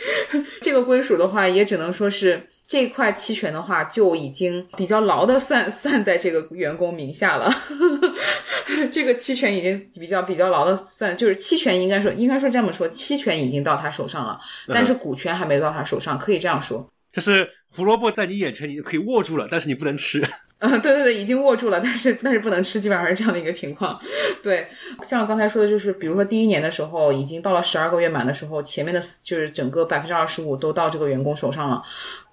[0.62, 2.48] 这个归属的话，也只能说是。
[2.66, 7.52] 这块期权的话，就已经比较牢的算 算在这个员工名下了。
[8.90, 16.88] 这个期权已经比较比较牢的算，就是期权应该说应该说这么说，期权已经到他手上了，但是股权还没到他手上，可以这样说。
[17.12, 20.26] 就是胡萝卜在你眼前，你可以握住了，但是你不能吃。
[20.58, 24.00] 嗯，对对对，已经握住了，但是但是不能吃，基本上是这样的一个情况。
[24.42, 24.66] 对，
[25.02, 31.82] 像我刚才说的，就是比如说第一年的时候，已经到了十二个月满的时候，前面的就是整个百分之二十五都到这个员工手上了。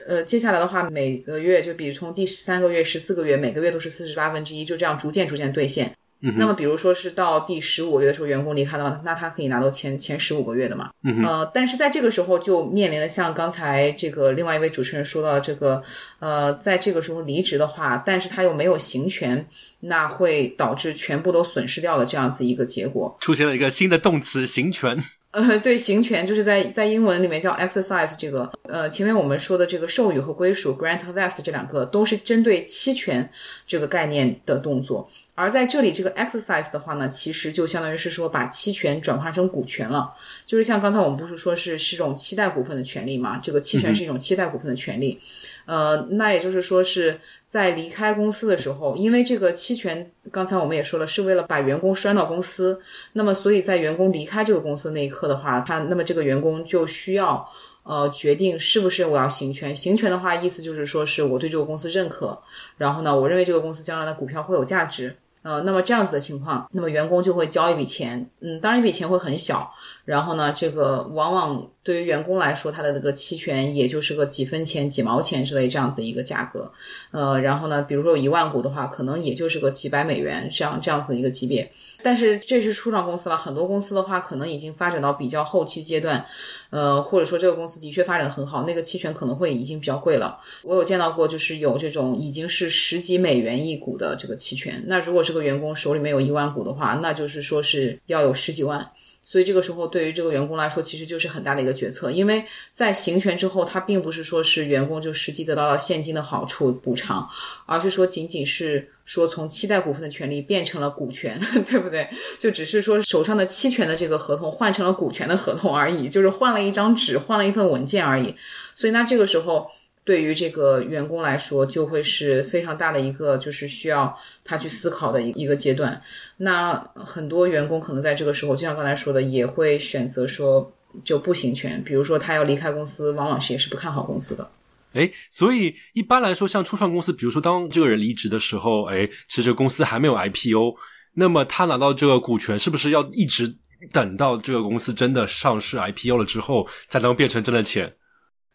[0.07, 5.95] 呃，接下来的话，每个月就比如从第十三个月、十四个月，每个月都是四十八分之一，就这样逐渐逐渐兑现。
[6.23, 10.91] 嗯那么，比如说是到第十五个月的时候，员工离开的话，那他可以拿到前前十五个月的嘛？
[11.03, 15.81] 嗯呃，但是在这个时候就面临了像刚才这个另外一位主持人说到这个，
[16.19, 19.43] 呃，在这个时候离职的话，但是他又没有行权，
[19.79, 23.17] 那会导致全部都损失掉的这样子一个结果。
[23.19, 25.03] 出现了一个新的动词行权。
[25.31, 33.29] 呃，对，行权就是在在英文里面叫 exercise 这个，呃，前面我们说的这个授予和归属 grant vest 这两个都是针对期权
[33.65, 35.09] 这个概念的动作。
[35.33, 40.13] 而在这里，这个 exercise 的话呢，其实就相当于是说把期权转化成股权了，
[40.45, 43.39] 就是像刚才我们不是说是是种期待股份的权利嘛？
[43.41, 45.19] 这个期权是一种期待股份的权利，
[45.65, 52.81] 呃，那也就是说是在离开公司的时候，因为这个期权，刚才我们也说了，是为了把员工拴到公司，
[53.13, 57.47] 那么所以在员工离开这个公司那一刻的话，他那么这个员工就需要。
[57.83, 59.75] 呃，决定是不是我要行权？
[59.75, 62.39] 行权的话，意思就是说是我对这个公司认可，
[62.77, 65.17] 然后呢，我认为这个公司将来的股票会有价值。
[65.41, 69.73] 呃，那么这样子的情况，那么员工就会交一笔钱，嗯，当然一笔钱会很小。
[70.05, 76.71] 然后呢，这个往往对于员工来说，他的这个期权也就是个几分钱、几毛钱之类这样子一个价格。
[77.11, 81.71] 呃，然后呢，比如说有一万股的话，可能也就是个几百美元这样这样子一个级别。
[82.03, 86.25] 但是这是初创公司了，很多公司的话，可能已经发展到比较后期阶段。
[86.71, 90.39] 呃，或者说这个公司的确发展的很好，那个期权可能会已经比较贵了。
[90.63, 94.83] 我有见到过，就是有这种已经是十几美元一股的这个期权。
[94.87, 98.89] 那如果这个员工手里面有一万股的话，那就是说是要有十几万。
[99.23, 107.29] 所以这个时候，对于这个员工来说，其实就是很大的一个决策，因为在行权之后，他并不是说是员工就实际得到了现金的好处补偿，
[107.65, 112.09] 而是说仅仅是说从期待股份的权利变成了股权， 对不对？
[112.39, 118.35] 就只是说手上的期权的这个合同换成了股权的合同而已，就是换了一张纸，换了一份文件而已。
[118.75, 119.69] 所以那这个时候。
[120.03, 126.01] 对于这个员工来说，就会是非常大的一个，就是需要他去思考的一一个阶段。
[126.37, 134.49] 那很多员工可能在这个时候，就像刚才说的，也会选择说就不行权，比如说他要离开公司，往往是也是不看好公司的。
[134.93, 140.75] 哎，所以一般来说，像初创公司，比如说当这个人离职的时候，哎，其实公司还没有 IPO，
[141.13, 143.55] 那么他拿到这个股权，是不是要一直
[143.91, 147.93] 等到这个公司真的上市 IPO 了之后，才能变成真的钱？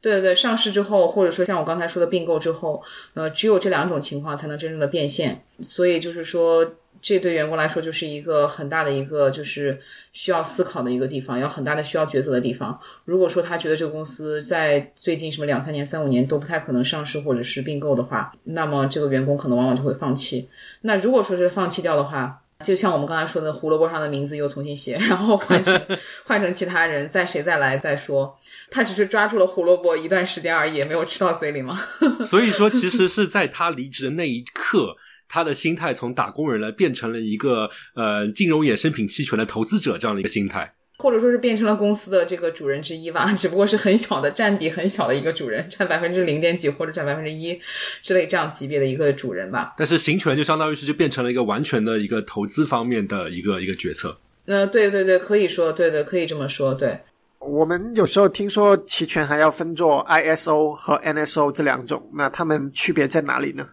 [0.07, 2.81] 对对对，上市之后，或者说像我刚才说的并购之后，
[3.15, 5.43] 呃，只有这两种情况才能真正的变现。
[5.63, 6.65] 所以就是说，
[7.03, 9.81] 这对员工来说就是一个很大的一个就是
[10.13, 12.79] 需要思考的一个地方，要很大的需要抉择的地方。
[13.05, 20.49] 如果说他觉得这个公司在最近什么两三年、三五年都不太可能上市或者是并购的话，那么这个员工可能往往就会放弃。
[20.83, 25.81] 那如果说是放弃掉的话，就像我们刚才说的，胡萝卜上的名字又重新写， 然后换成
[26.25, 28.37] 换成其他人，再谁再来再说，
[28.71, 31.79] 他只是抓住了胡萝卜一段时间而已，没有吃到嘴里吗？
[32.25, 34.97] 所以说，其实是在他离职的那一刻，
[35.29, 40.76] 他的心态从打工人了变成了一个呃金融衍生品期权的投资者这样的一个心态。
[40.99, 47.61] 或者说是变成了公司的这个主人之一吧， 只不过是很小的占比很小的一个主人，占百分之零点几或者占百分之一
[48.03, 49.75] 之类这样级别的一个主人吧。
[49.77, 54.17] 但是行权就相当于是就变成了一个完全的一个投资方面的一个一个决策。
[54.47, 56.73] 呃，对对对，可以说，对对，可以这么说。
[56.73, 57.01] 对，
[57.41, 63.67] 我们有时候听说期权还要分作 ISO 和 NSO 这两种，那它们区别在哪里呢？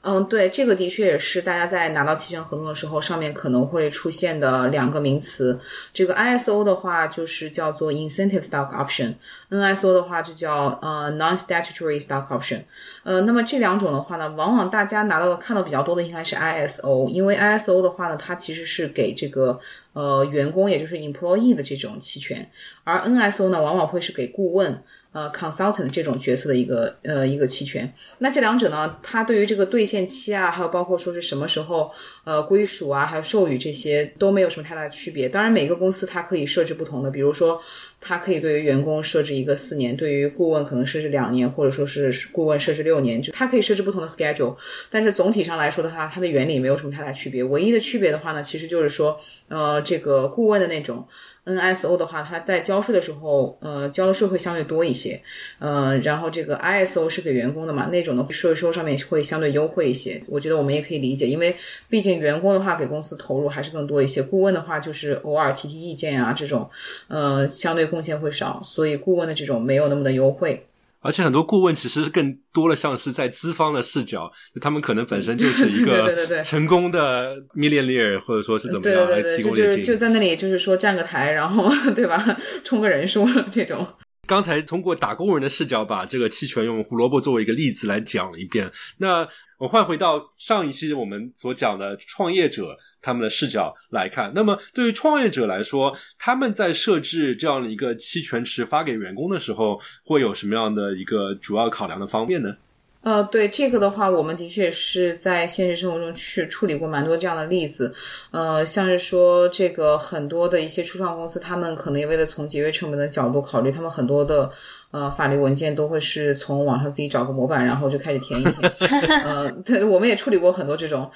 [0.00, 5.58] 嗯，对，这个的确也是大家在拿到期权合同的时候，上面可能会出现的两个名词。
[5.92, 12.62] 这个 ISO 的话就是叫做 Incentive Stock Option，NSO 的话就叫呃 Non-Statutory Stock Option。
[13.02, 19.58] 呃，那么这两种的话呢，往往大家拿到的看到比较多的应该是 ISO，因为 ISO 的话呢，它其实是给这个
[19.94, 22.48] 呃员工，也就是 employee 的这种期权，
[22.84, 24.82] 而 NSO 呢，往往会是给顾问。
[25.10, 31.90] 呃，consultant 这种角色的一个呃一个期权，那这两者呢，它对于这个兑现期啊，还有包括说是什么时候
[32.24, 35.26] 呃归属啊，还有授予这些都没有什么太大的区别。
[35.28, 37.60] 当然，每个公司它可以设置不同的，比如说
[38.00, 44.56] 它可以对于员工设置一个四年，对于顾问可能设置两年，或者说是顾问设置六年，就它可以设置不同的 schedule。
[44.90, 47.42] 但是总体上来说的话，它的原理没有什么太大区别。
[47.42, 49.18] 唯一的区别的话呢，其实就是说
[49.48, 51.08] 呃这个顾问的那种。
[51.56, 55.20] NSO 的话，它在交税的时候，呃，交的税会相对多一些，
[55.58, 60.22] 呃，然后这个 ISO 是给员工的嘛，那种的税收上面会相对优惠一些。
[60.28, 61.56] 我觉得我们也可以理解，因为
[61.88, 66.68] 毕竟员工的话给公司投入还是更多一些，顾问的话就是偶尔提提意见啊，这种，
[67.08, 70.64] 呃，相对贡献会少，所以顾问的这种没有那么的优惠。
[71.08, 82.22] 而且很多顾问其实更多的像是在资方的视角，他们可能本身就是一个成功的 millionaire，或者说是怎么样来提供就就在那里就是说站个台，然后对吧，
[82.62, 83.86] 冲个人数这种。
[84.26, 88.70] 刚才通过打工人的视角把这个期权用胡萝卜作为一个例子来讲了一遍。
[88.98, 89.26] 那
[89.58, 92.76] 我换回到上一期我们所讲的创业者。
[93.00, 102.56] 他们的视角来看，那么对于创业者来说，他们在设置这样的一个期权池发给员工的时候，会有什么样的一个主要考量的方面呢？
[103.00, 107.94] 呃，对这个的话，我们的确是在现实生活中去处理过蛮多这样的例子。
[108.32, 114.50] 呃，像是说这个很多的一些初创公司，他们可能也为了从节约成本的角度考虑，他们很多的
[114.90, 118.72] 呃法律文件都会是从网上自己找个模板，然后就开始填一填。
[119.24, 121.08] 呃，对，我们也处理过很多这种。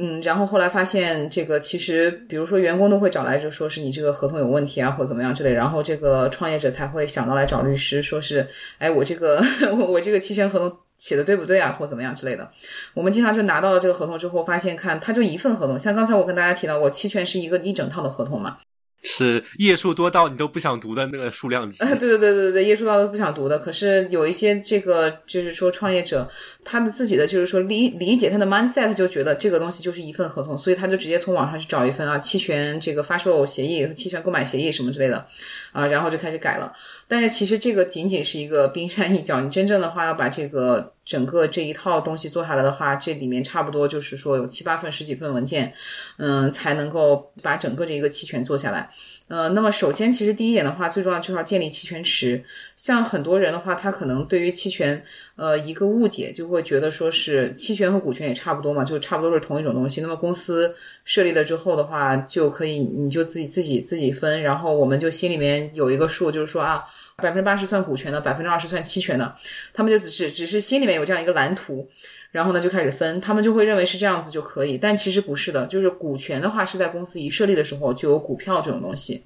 [0.00, 8.46] 嗯，然后后来发现这个其实，比如说员工都会找来，就说是你这个合同有问题啊，或怎么样之类，然后这个创业者才会想到来找律师，说是，
[8.78, 9.42] 哎，我这个
[9.88, 12.48] 我这个期权合同写的对不对啊，或怎么样之类的。
[12.94, 18.58] 我们经常就拿到了这个合同之后，发现看它就一份合同，像刚才我跟大家提到过，期权是一个一整套的合同嘛。
[19.02, 21.78] 是页数多到你都不想读的那个数量级。
[21.98, 23.58] 对对对对对，页数到都不想读的。
[23.58, 26.28] 可是有一些这个就是说创业者，
[26.64, 35.24] 他的自己的就是说理理解他的 mindset 就觉得这个东西就是一份合同，所以他就直接从网上去找一份啊期权这个发售协议和期权购买协议什么之类的
[35.72, 36.72] 啊，然后就开始改了。
[37.08, 45.72] 但是其实这个仅仅是一个冰山一角，你真正的话要把这个整个这一套东西做下来的话，这里面差不多就是说有七八份、十几份文件，
[46.18, 48.90] 嗯，才能够把整个这一个期权做下来。
[49.28, 52.42] 呃，那么首先，其实第一点的话，最重要就是要建立期权池。
[52.76, 55.04] 像很多人的话，他可能对于期权，
[55.36, 60.00] 呃，一个误解就会觉得说是期权和股权也差不多嘛，就差不多是同一种东西。
[60.00, 66.82] 那么公司设立了之后的话，就可以你就自己自己自己分，然后我们就心里面有一个数，就是说啊，
[67.18, 69.36] 百分之八十算股权的，百分之二十算期权的，
[69.74, 71.86] 他们就只是只是心里面有这样一个蓝图。
[72.30, 75.66] 然后呢，就开始分，他们就会认为是这样子就可以，但其实不是的。
[75.66, 79.24] 就是股权的话，是在公司一设立的时候就有股票这种东西，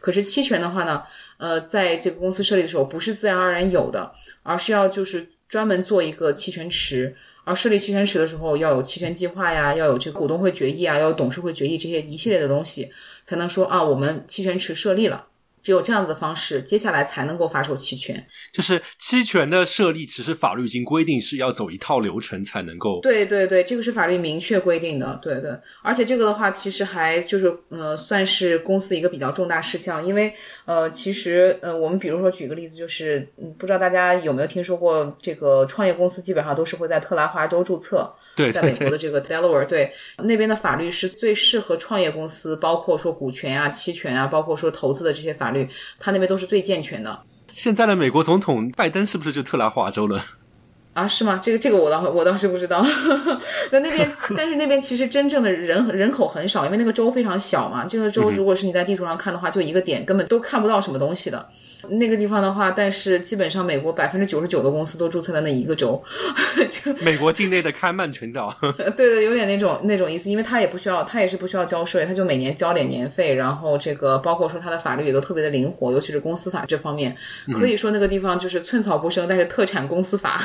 [0.00, 1.02] 可是期权的话呢，
[1.38, 12.90] 呃，在这个公司设立的时候不是自然而然有的，而是要就是专门做一个期权池，而设立期权池的时候要有期权计划呀，要有这个股东会决议啊，要有董事会决议这些一系列的东西，
[13.22, 15.26] 才能说啊，我们期权池设立了。
[15.62, 18.26] 只有这样子的方式，接下来才能够发售期权。
[18.52, 23.00] 就是期权的设立，其实法律已经规定是要走一套流程才能够。
[23.02, 25.18] 对对对，这个是法律明确规定的。
[25.22, 25.50] 对对，
[25.82, 30.32] 而且这个的话，其实还就是呃，算是公司的一个比较重大事项，因为
[30.64, 38.12] 呃，其实呃，我们比如说举个例子，就是嗯，不知道大家有没有听说过，这个创业公司基本上都是会在特拉华州注册。
[38.34, 47.20] 对，在美国的这个 Delaware，对那边的法律是最适合创业公司，包括说股权啊、期权啊，包括说投资的这些法律，他那边都是最健全的。
[47.48, 50.24] 现在的美国总统拜登是不是就特拉华州了？
[50.94, 51.38] 啊，是吗？
[51.40, 52.84] 这个这个我倒我倒是不知道。
[53.70, 57.84] 那那边， 但是那边其实真正的人人口很少，因为那个州非常小嘛。
[57.84, 61.48] 这个州如果是你在地图上看的话，就一个点，根本都看不到什么东西的。
[61.88, 66.02] 那个地方的话，但是基本上美国百分之九十九的公司都注册在那一个州，
[66.68, 68.54] 就美国境内的开曼群岛。
[68.96, 77.16] 对对，有点那种那种意思，因为他也不需要，他也是不需要交税，他就每年交点年费，然后这个包括说他的法律也都特别的灵活，尤其是公司法这方面，
[77.54, 80.40] 可以说那个地方就是寸草不生，但是特产公司法。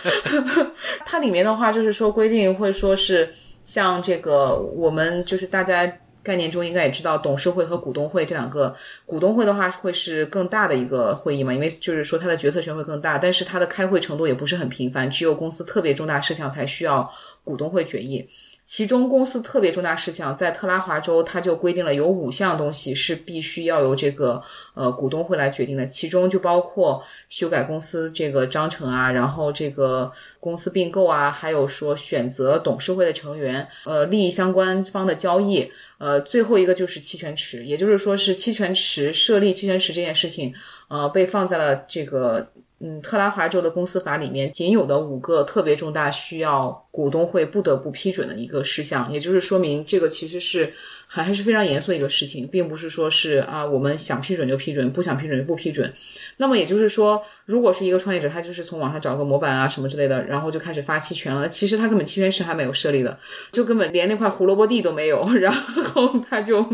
[1.06, 3.32] 它里面的话就是说规定会说是
[3.62, 5.90] 像这个我们就是大家
[6.22, 8.74] 概念中应该也知道，董事会和股东会这两个，
[9.06, 17.10] 股东会的话会是更大的一个会议嘛，因为就是说它的决策权会更大，但是它的开会程度也不是很频繁，只有公司特别重大事项才需要
[17.42, 18.28] 股东会决议。
[18.62, 24.40] 其中公司特别重大事项，在特拉华州，它就规定了有五项东西是必须要由这个
[24.74, 25.86] 呃股东会来决定的。
[25.86, 40.54] 其中就包括修改公司这个章程啊，然后这个公司并购啊，还有说选择董事会的成员，呃，利益相关方的交易，呃，最后一个就是期权池，也就是说是期权池设立期权池这件事情，
[40.88, 42.52] 呃，被放在了这个。
[42.82, 50.72] 嗯，特拉华州的公司法里面仅有的五个特别重大需要股东会不得不批准的一个事项，也就是说明这个其实是
[51.06, 55.92] 还还是非常严肃的一个事情，并不是说是啊我们想批准就批准，不想批准就不批准。
[56.38, 63.18] 那么也就是说，如果是一个创业者，他就是从网上找个模板啊什么之类的，然后就开始发期权了，其实他根本期权池还没有设立的，
[63.52, 66.64] 就根本连那块胡萝卜地都没有， 然后他就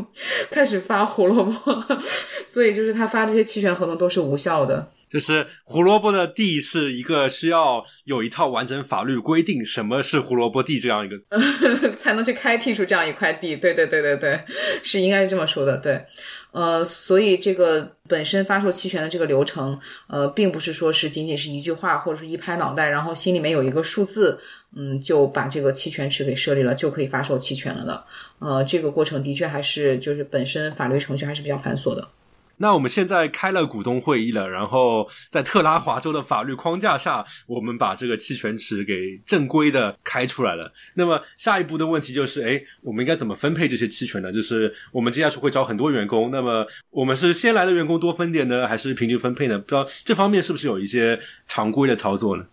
[0.52, 1.84] 开始发胡萝卜，
[2.46, 4.92] 所以就是他发这些期权合同都是无效的。
[5.16, 11.18] 就是胡萝卜的地是一个需要有一套完整法律规定什么是胡萝卜地这样一个，
[11.96, 13.56] 才能去开辟出这样一块地。
[13.56, 14.38] 对对对对对，
[14.82, 15.78] 是应该是这么说的。
[15.78, 16.04] 对，
[16.52, 24.38] 呃，所以这个本身发售期权的这个流程，呃，并不是说是仅仅是一句话或者是一拍脑袋，然后心里面有一个数字，
[24.76, 28.04] 嗯，就把这个期权池给设立了，就可以发售期权了的。
[28.40, 32.06] 呃，这个过程的确还是就是本身法律程序还是比较繁琐的。
[32.58, 40.72] 那我们现在开了股东会议了，然后在特拉华州的法律框架下，我们把这个期权池给正规的开出来了。
[40.94, 44.32] 那么下一步的问题就是，哎，我们应该怎么分配这些期权呢？
[44.32, 49.58] 就是我们接下去会招很多员工，那么我们是先来的员工多分点呢，还是平均分配呢？
[49.58, 52.44] 不知道这方面是不是有一些常规的操作呢？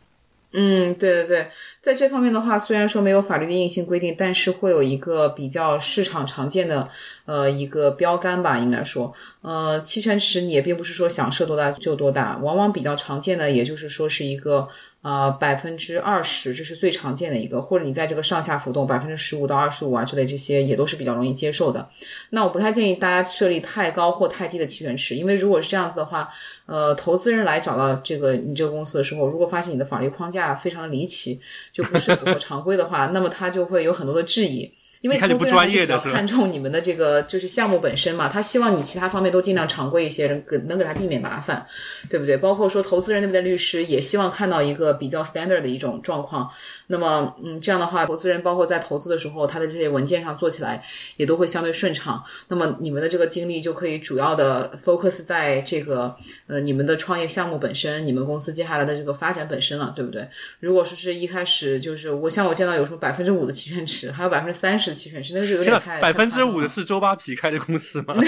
[0.53, 1.47] 嗯，对对对，
[1.81, 6.87] 在这方面的话，虽然说没有法律的硬性规定，但是会有一个比较市场常见的
[7.25, 14.69] 呃一个标杆吧，应该说，呃，期权池你也并不是说想设多大就多大，往往比较常见的，也就是说是一个。
[15.03, 21.89] 啊，百分之二十，这是最常见的一个，或者你在这个上下浮动百分之十五到二十五啊之类，这些也都是比较容易接受的。
[22.29, 26.29] 那我不太建议大家设立太高或太低的期权池，因为如果是这样子的话，
[26.67, 31.37] 呃，投资人来找到这个你这个公司的时候，如果发现你的法律框架非常的离奇，
[31.73, 34.73] 就不是符合常规的话，那么他就会有很多的质疑。
[35.03, 41.67] 因为投资人比较看重你们的这个就是项目本身嘛，他希望你其他方面都尽量常规一些，能能给他避免麻烦，
[42.09, 42.37] 对不对？
[42.37, 46.49] 包括说投资人那边的律师也希望看到一个比较 standard 的一种状况。
[46.87, 50.81] 那么，嗯，这样的话，投资人包括在投资的时候，他的这些文件上做起来
[51.17, 52.23] 也都会相对顺畅。
[52.47, 56.15] 那么，你们的这个精力就可以主要的 focus 在这个
[56.47, 60.29] 呃你们的创业项目本身，你们公司接下来的这个发展本身了，对不对？
[60.61, 64.92] 如果说是一开始就是我像我见到有时候百分之五的期权池，还有百分之三十。
[64.93, 68.13] 式期权池，那个就有，点太百分之五的是周扒皮开的公司吗？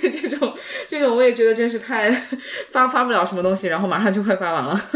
[0.00, 0.56] 对这种
[0.88, 2.10] 这种我也觉得真是太
[2.70, 4.90] 发发不了什么东西，然后马上就快发完了。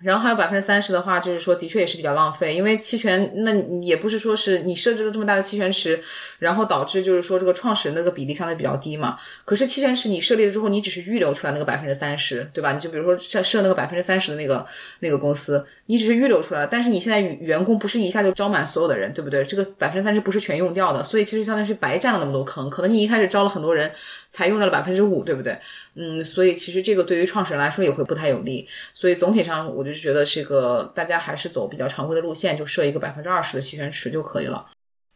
[0.00, 6.00] 然后还有百分之三十的话，就是说的确也是比较浪费，因为期权那也不是说是你设置了这么大的期权池，
[6.38, 9.18] 然后导致就是说这个创始人那个比例相对比较低嘛。
[9.44, 12.72] 可是期权池你设立了之后，你只是预留出来那个百分之三十，对吧？
[12.72, 14.64] 你就比如说设设那个百分之三十的那个
[15.00, 19.44] 那个公司，你只是预留出来了，但是你现在员工不是一下就招满所有的人，对不对？
[19.44, 22.70] 这个百分之三十不是全用掉的，所以其实相当于是白占了那么多坑。
[22.70, 23.90] 可能你一开始招了很多人，
[24.28, 25.58] 才用到了百分之五，对不对？
[25.94, 28.68] 嗯，所以其实这个对于创始人来说也会不太有利。
[28.94, 34.66] 所以总体上，我就觉得这个大家还是走比较常规的路线，就设一个百分之二十的期权池就可以了。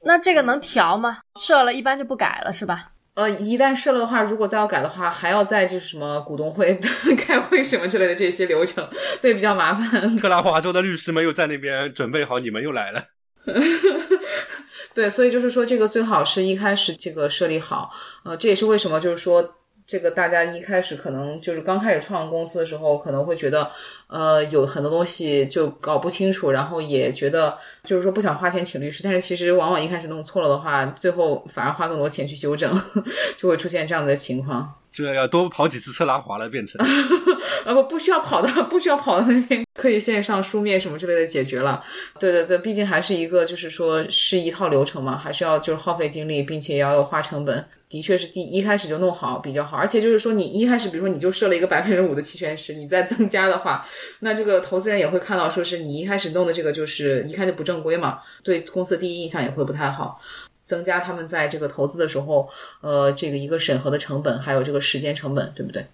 [0.05, 1.19] 那这个能调吗？
[1.39, 2.93] 设了一般就不改了是吧？
[3.15, 6.81] 呃，一旦设了的话，如果再要改的话，还要再就是什么股东会
[7.19, 8.89] 开会什么之类的这些流程，
[9.21, 10.17] 对，比较麻烦。
[10.17, 13.05] 特拉华州的律师们又在那边准备好，你们又来了。
[14.95, 17.91] 对，所以就是说，这个最好是一开始这个设立好。
[18.25, 19.55] 呃，这也是为什么就是说，
[19.87, 23.71] 这个大家一开始可能就是刚开始创公司的时候，可能会觉得，
[24.07, 32.73] 呃，有很多东西就搞不清楚，然后也觉得就是说不想花钱请律师，但是其实往往一开始弄错了的话，最后反而花更多钱去修正，
[33.37, 34.73] 就会出现这样的情况。
[34.93, 36.81] 这要多跑几次车拉滑了，变成
[37.65, 41.83] 啊不不需要跑到不需要跑到那边，可以线上书面什么之类的解决了。
[42.19, 47.65] 对对对，毕竟还是一个就是说是一套流程嘛，还是要就是耗费精力，并且也要有花成本。
[47.89, 53.87] 的确是第一开始就弄好比较好，而且就是说你一开始比如说你就设了一个百分之五的期权池，你再增加的话，
[54.21, 60.19] 那这个投资人也会看到说是你一开始弄的这个就是一看就不正规嘛，对公司第一印象也会不太好。
[60.73, 62.49] 增加他们在这个投资的时候，
[62.81, 65.85] 呃，这个一个审核的成本，还有这个时间成本，对不对？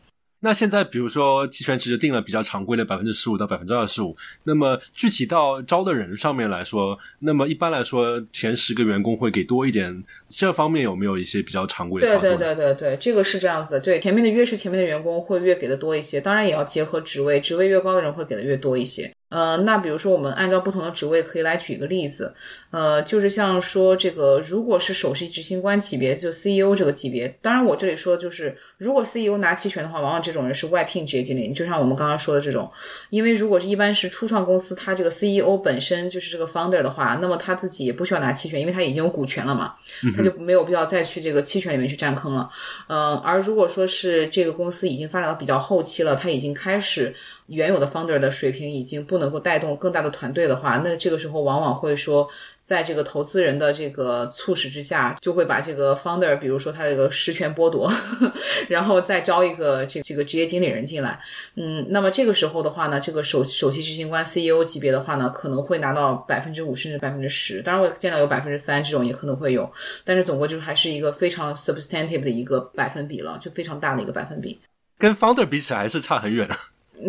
[0.40, 12.06] 那现在比如说期权池就定了比较常规的百分之十五到百分之二十五，那么具体到招的人上面来说，那么一般来说前十个员工会给多一点，这方面有没有一些比较常规的？
[12.06, 13.80] 对对对对对，这个是这样子的。
[13.80, 19.12] 对，前面的越是前面的员工会越给的多一些，当然也要结合职位，职位越高的人会给的越多一些。
[19.28, 22.34] 呃，那比如说我们按照不同的职位可以来举一个例子，
[22.70, 32.70] 呃，就是像说这个，如果是首席执行官级别，就 CEO 这个级别，当然我这里说的就是，如果 CEO 拿期权的话，往往这种人是外聘职业经理，就像我们刚刚说的这种，
[33.10, 39.74] 因为如果是一般是初创公司，他这个 CEO 本身就是这个 founder 的话，那么他自己也不需要拿期权，因为他已经有股权了嘛，
[40.16, 42.48] 他就没有必要再去这个期权里面去占坑了。
[42.86, 47.14] 呃，而如果说是这个公司已经发展到比较后期了，他已经开始。
[47.48, 52.28] 原有的 founder 的水平已经不能够带动更大的团队的话，那这个时候往往会说，
[52.62, 57.90] 在这个投资人的这个促使之下，就会把这个 founder，比如说他这个实权剥夺，
[58.68, 61.18] 然后再招一个这这个职业经理人进来。
[61.56, 69.70] 嗯，那么这个时候的话呢，这个首首席执行官 CEO 级别的话呢，可能会拿到百分之五甚至百分之十，当然我见到有百分之三这种也可能会有，
[70.04, 74.60] 但是总归就是还是一个非常 substantive 的一个百分比了，就非常大的一个百分比。
[74.98, 76.46] 跟 founder 比起来还是差很远。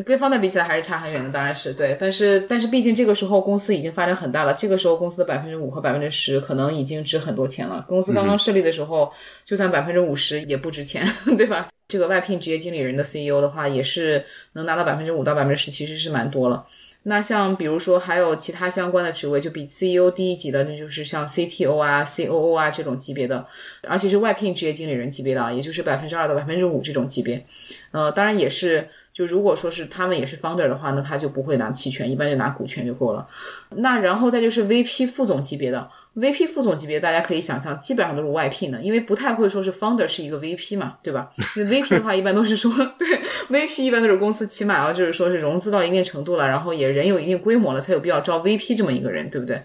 [0.05, 7.85] 跟方代比起来还是差很远的，当然是对，但是但是毕竟这个时候公司已经发展很大了，这个时候公司的百分之五和百分之十可能已经值很多钱了。
[7.87, 9.11] 公司刚刚设立的时候，
[9.43, 11.05] 就算百分之五十也不值钱，
[11.37, 11.69] 对吧？
[11.87, 14.23] 这个外聘职业经理人的 CEO 的话，也是
[14.53, 16.65] 能拿到百分之五到百分之十，其实是蛮多了。
[17.03, 23.43] 那像比如说还有其他相关的职位，就比 CEO 低一级的，那就是像 CTO 啊、COO 啊这种级别的，
[23.87, 27.43] 而且是外聘职业经理人级别的，也就是百分之二到百分之五这种级别。
[27.91, 28.87] 呃，当然也是。
[29.19, 33.27] 就如果说是他们也是 founder 的话，那他就不会拿期权，一般就拿股权就够了。
[33.71, 41.29] 那然后再就是 VP 副总级别的，VP 副总级别，大家可以想象，基本上都是外聘的，因为不太会说是 founder 是一个 VP 嘛，对吧？
[41.57, 49.61] 那 VP 的话，一般都是说， 对，VP 一般都是公司起码要就是说是融资到一定程度了，然后也人有一定规模了，才有必要招 VP 这么一个人，对不对？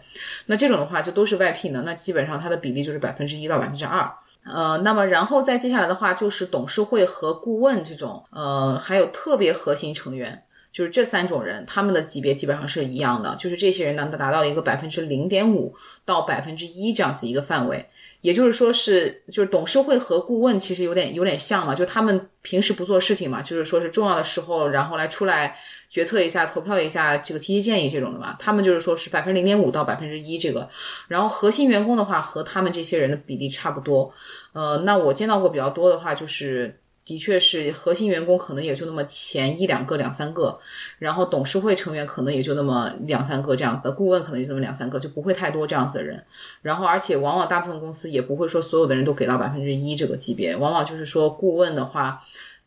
[0.46, 4.10] 那这种的话就都是外聘的，那基本上它的比例就是百分之一到百分之二。
[4.44, 10.42] 呃，那么然后再接下来的话，就是董事会和顾问这种，呃，还有特别核心成员，
[10.72, 15.74] 就是这三种人，他们的级别基本上是一样的，就是这些人能达到一个百分之零点五
[16.04, 17.86] 到百分之一这样子一个范围。
[18.20, 25.58] 也就是说是，就是董事会和顾问其实有点有点像嘛，就他们平时不做事情嘛，就是说是重要的时候，然后来出来
[25.94, 28.34] 决策一下、投票一下，这个提提建议这种的嘛。
[28.40, 30.68] 他们就是说是百分之零点五到百分之一这个，
[31.06, 34.12] 然后核心员工的话和他们这些人的比例差不多。
[34.54, 36.80] 呃，那我见到过比较多的话就是。
[37.06, 40.58] 的确是核心员工可能也就那么前一两个、两三个，
[40.98, 46.24] 然后董事会成员可能也就那么两三个这样子的，顾问可能也就那么两三个，就不会太多这样子的人。
[46.62, 52.22] 然后，而且往往大部分公司也不会说所有的人都给到百分之一这个级别，往往就是说顾问的话。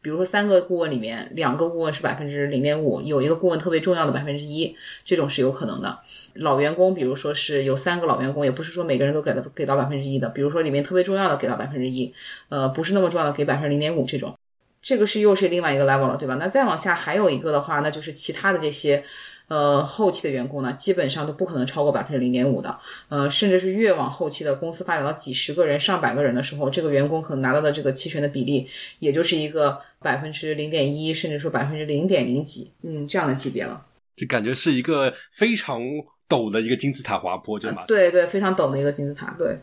[0.08, 6.00] 比如说三个顾问里面，两个顾问是百分之零点五，有一个顾问特别重要的百分之一，这种是有可能的。
[6.36, 12.14] 老员工，比如说是有三个老员工，也不是说每个人都给到给到百分之一的，比如说里面特别重要的给到百分之一，
[12.48, 14.34] 呃，不是那么重要的给百分之零点五这种，
[14.82, 16.36] 这个是又是另外一个 level 了，对吧？
[16.36, 19.04] 那再往下还有一个的话，那就是其他的这些。
[19.50, 22.78] 呃，后期的员工呢，基本上都不可能超过百分之零点五的，
[23.08, 28.68] 呃，甚至是越往后期的公司发展到几十个人、上百个人的时候，这个员工可能拿到的这个期权的比例，
[29.00, 33.86] 也就是一个百分之零点一，甚至说百分之零点零几，嗯，这样的级别了。
[34.16, 35.82] 就感觉是一个非常
[36.28, 37.86] 陡的一个金字塔滑坡，对吧？
[37.88, 39.60] 对对，非常陡的一个金字塔，对。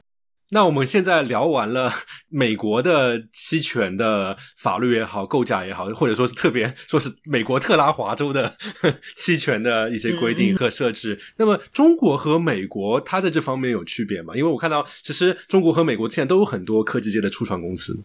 [0.50, 1.90] 那我们现在聊完了
[2.28, 8.54] 美国的期权的法律也好，构架也好，或者说是特别 说是美国特拉华州的
[9.16, 11.18] 期权的一些规定和设置。
[11.38, 14.36] 那么中国和美国它在这方面有区别吗？
[14.36, 17.98] 因为我看到其实中国和美国现在都有很多科技界的初创公司。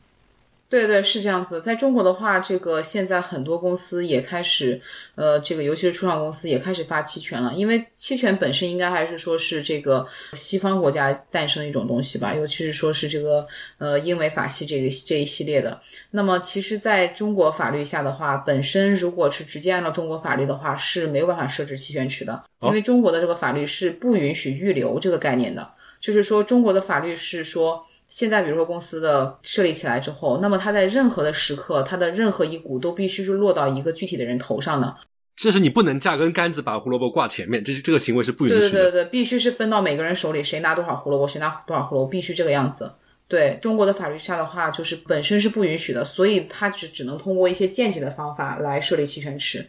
[0.70, 4.80] 对对是这样子，在中国的话，这个现在很多公司也开始，
[5.16, 7.52] 呃，这个尤其是初创公司也开始发期权了。
[7.56, 13.48] 因为期权本身应该还是说是这个西方国家诞生的一种东西吧，尤其是说是这个
[13.80, 15.82] 呃英美法系这个这一系列的。
[16.12, 25.68] 那么其实在中国法律下的话，本身如果是直接按照中国法律的话，是没有办法设置期权池的，因为中国的这个法律是不允许预留这个概念的，
[26.00, 27.84] 就是说中国的法律是说。
[28.10, 34.96] 现在，比如说公司的设立起来之后，那么它在任何的时刻，它的任何一股都必须是落到一个具体的人头上的。
[35.36, 38.62] 这是你不能架根杆子把胡萝卜挂前面，这是这个行为是不允许的。
[38.62, 42.92] 对对对对，必须是分到每个人手里，谁拿多少胡萝卜，谁拿多少胡萝卜，必须这个样子。
[43.28, 49.64] 对中国的法律下的话，就是本身是不允许的，所以它只只能通过一些间接的方法来设立期权池。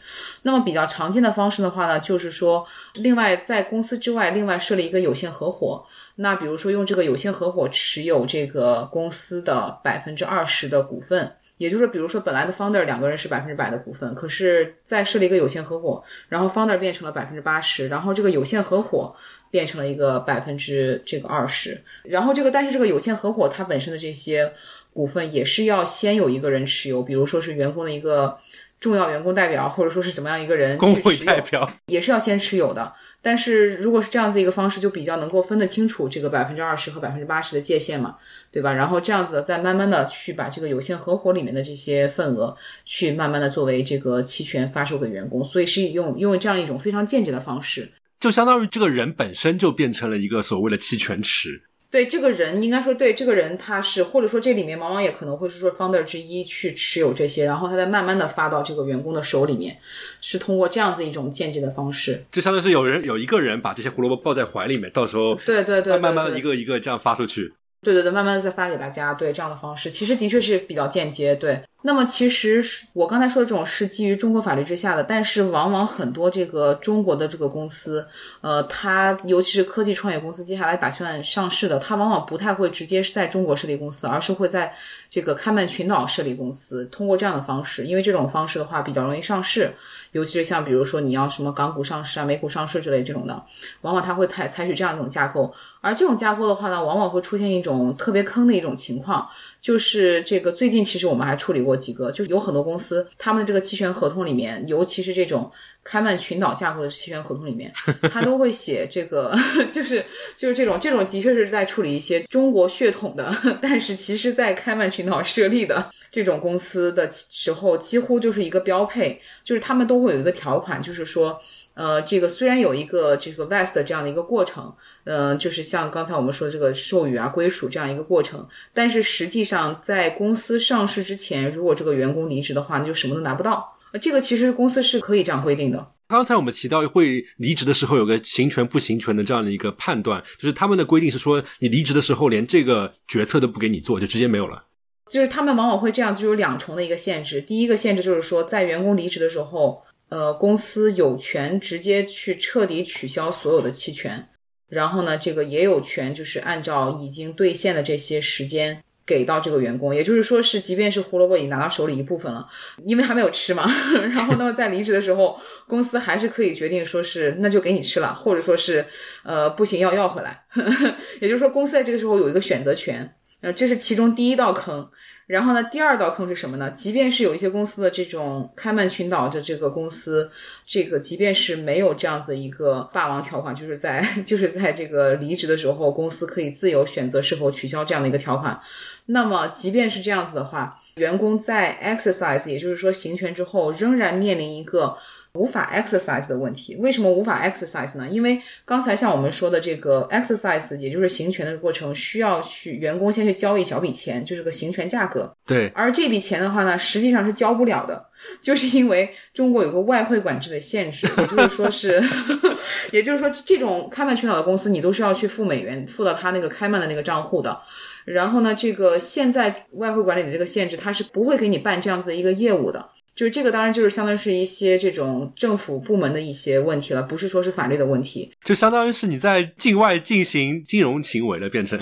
[0.45, 5.84] 那么比较常见的方式的话呢，就是说，另外在公司之外另外设立一个有限合伙。
[6.23, 19.14] 那比如说用这个有限合伙持有这个公司的百分之二十的股份，也就是，比如说本来的 founder 两个人是百分之百的股份，可是再设立一个有限合伙，然后 founder 变成了百分之八十，然后这个有限合伙
[19.51, 24.53] 变成了一个百分之这个二十，然后这个但是这个有限合伙它本身的这些
[24.93, 28.37] 股份也是要先有一个人持有，比如说是员工的一个
[28.81, 32.93] 重要员工代表，或者说是怎么样一个人工会代表，也是要先持有的。
[33.22, 38.16] 但是如果是这样子一个方式，就比较能够分得清楚这个百分之二十和百分之八十的界限嘛，
[38.51, 38.72] 对吧？
[38.72, 42.57] 然后这样子的，再慢慢的去把这个有限合伙里面的这些份额，
[42.87, 51.62] 去慢慢的作为这个期权发售给员工，所以是用用这样一种非常间接的方式，就相当于这个人本身就变成了一个所谓的期权池。
[51.91, 59.76] 对这个人，应该说对这个人，他是或者说这里面往往也可能会是说 founder 之一去持有这些，然后他再慢慢的发到这个员工的手里面，
[60.20, 67.53] 是通过这样子一种间接的方式，就相当于是有人有一个人把这些胡萝卜抱在怀里面，到时候对对对，慢慢的一个一个这样发出去。
[67.82, 71.34] 对对对，慢慢的再发给大家，对这样的方式，其实的确是比较间接。
[71.34, 72.62] 对，那么其实
[72.93, 78.07] 我刚才说的这种是基于中国法律之下的，但是往往很多这个中国的这个公司，
[78.43, 84.74] 呃，它尤其是科技创业公司，接下来打算上市的，它往往不太会直接是在中国设立公司，而是会在
[85.09, 89.72] 这个开曼群岛设立公司，通过这样的方式，因为这种方式的话比较容易上市。
[90.12, 93.45] 尤其是像比如说你要什么港股上市啊、美股上市之类这种的，
[93.83, 95.55] 往往它会采采取这样一种架构。
[95.81, 99.28] 而这种架构的话呢，往往会出现一种特别坑的一种情况，
[99.61, 105.50] 就是这个最近其实我们还处理过几个，就是有很多公司他们的这个期权合同里面，尤其是这种
[105.84, 107.72] 开曼群岛架构的期权合同里面，
[108.11, 109.34] 他都会写这个，
[109.70, 110.04] 就是
[110.36, 115.90] 就是这种这种的确是在处理一些中国血统的，但是其实在开曼群岛设立的。
[116.12, 121.40] 这种公司的时候，几乎就是一个标配，就是他们都会有一个条款，就是说，
[121.75, 133.79] 呃，这个虽然有一个这个 vest 这样的一个过程，呃，就是像刚才我们说的这个授予啊、归属这样一个过程，但是实际上在公司上市之前，如果这个员工离职的话，那就什么都拿不到。
[134.01, 135.93] 这个其实公司是可以这样规定的。
[136.09, 144.64] 刚才我们提到会离职的时候有个行权不行权的这样的一个判断，就是他们的规定是说，你离职的时候连这个决策都不给你做，就直接没有了。
[145.09, 147.41] 就是他们往往会这样，就有两重的一个限制。
[147.41, 154.28] 第一个限制就是说，在员工离职的时候，呃，公司有权直接去彻底取消所有的期权，
[154.68, 159.94] 然后呢，这个也有权就是按照已经兑现的这些时间给到这个员工。
[159.94, 162.44] 也就是说，是即便是胡萝卜已经拿到手里一部分了，
[162.84, 163.64] 因为还没有吃嘛，
[164.12, 165.38] 然后那么在离职的时候，
[165.68, 168.84] 公司还是可以决定说是那就给你吃了，或者说是
[169.22, 170.42] 呃不行要要回来。
[171.22, 173.14] 也就是说，公司在这个时候有一个选择权。
[173.42, 174.86] 呃，这是其中第一道坑，
[175.31, 176.72] 然后呢，第二道坑是什么呢？
[176.72, 180.28] 即便是有一些公司的这种开曼群岛的这个公司，
[180.66, 188.61] 这个即便是没有这样子一个霸王条款，就是在 就是在这个离职的时候，公司可以自由选择是否取消这样的一个条款。
[189.07, 194.97] 那么即便是这样子的话，员工在 exercise，也就是说行权之后，仍然面临一个。
[195.35, 198.09] 无法 exercise 的问题，为什么无法 exercise 呢？
[198.09, 205.33] 因为刚才像我们说的这个 exercise，也就是行权的过程，需要去员工先去交一小笔钱，就是个行权价格。
[205.47, 208.05] 对，而这笔钱的话呢，实际上是交不了的，
[208.43, 212.03] 就是因为中国有个外汇管制的限制，也就是说是，
[212.91, 217.61] 也就是说这种开曼群岛的公司，你都是要去付美元，付到他那个开曼的那个账户的。
[218.07, 222.85] 然后呢，这个现在外汇管理的这个限制，它是不会给你办这样子的一个业务的。
[223.14, 231.78] 就是这个，当然就是相当于是一些这种政府部门的一些问题了，不是说是法律的问题，就相当于是你在境外进行金融行为了，变成。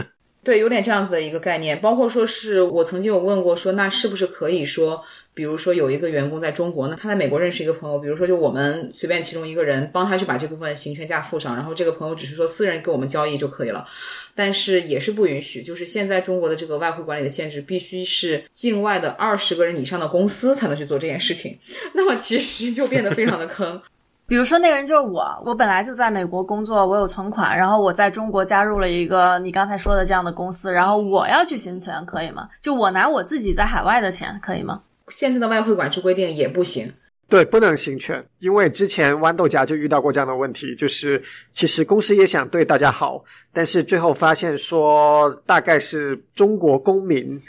[0.48, 1.78] 对，有点这样子的一个概念。
[1.78, 5.04] 包括说是我曾经有问过，说那是不是可以说？
[5.34, 13.86] 比如说有一个员工在中国呢，他在美国认识一个朋友，比如说就我们随便其中一个人帮他去把这部分行权价付上，然后这个朋友只是说私人给我们交易就可以了，
[14.34, 21.58] 但是也是不允许，就是现在中国的这个外汇管理的限制，必须是境外的二十个人以上的公司才能去做这件事情，
[21.92, 23.80] 那么其实就变得非常的坑。
[24.28, 32.46] 比如说那个人就是我，我本来就在美国工作，我有存款，然后我在中国加入了一个你刚才说的这样的公司，然后我要去行权，可以吗？
[32.60, 34.82] 就我拿我自己在海外的钱，可以吗？
[35.08, 36.92] 现在的外汇管制规定也不行，
[37.26, 41.22] 对，不能行权，因为之前豌豆荚就遇到过这样的问题，就是
[41.54, 43.24] 其实公司也想对大家好，
[43.54, 47.40] 但是最后发现说大概是中国公民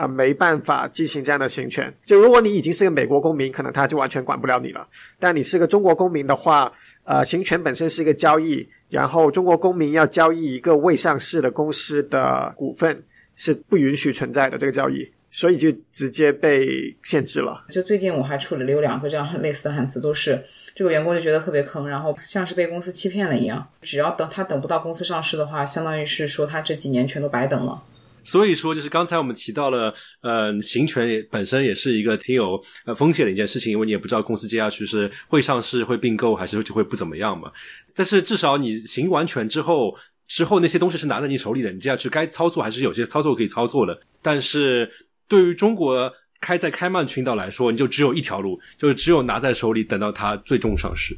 [0.00, 1.92] 啊没办法进行这样的行权。
[2.06, 4.86] 就如果你已经是个美国公民，可能他就完全管不了你了。
[5.18, 6.72] 但你是个中国公民的话，
[7.04, 13.02] 呃，行权本身是一个交易，然后中国公民要交易一个未上市的公司的股份
[13.36, 15.10] 是不允许存在的这个交易。
[15.32, 17.64] 所以就直接被限制了。
[17.70, 20.42] 就最近我还处理了有两个这样类似的案子，都是
[20.74, 23.64] 这个员工就觉得特别坑，然后像是被公司欺骗了一样。
[23.80, 27.80] 只要等他等不到公司上市的话，相当于是说他这几年全都白等了。
[28.22, 37.50] 所以说，就是刚才我们提到了，呃，行权也本身也是一个挺有呃风险的一件事情，因为你也不知道公司接下去是会上市、会并购，还是就会不怎么样嘛。
[37.94, 39.96] 但是至少你行完权之后，
[40.26, 44.00] 之后那些东西是拿在你手里的，你接下去该操作还是有些操作可以操作的。
[44.22, 44.90] 但是。
[45.30, 51.16] 对于中国开在开曼群岛来说，你就只有一条路，就是只有拿在手里，等到它最终上市，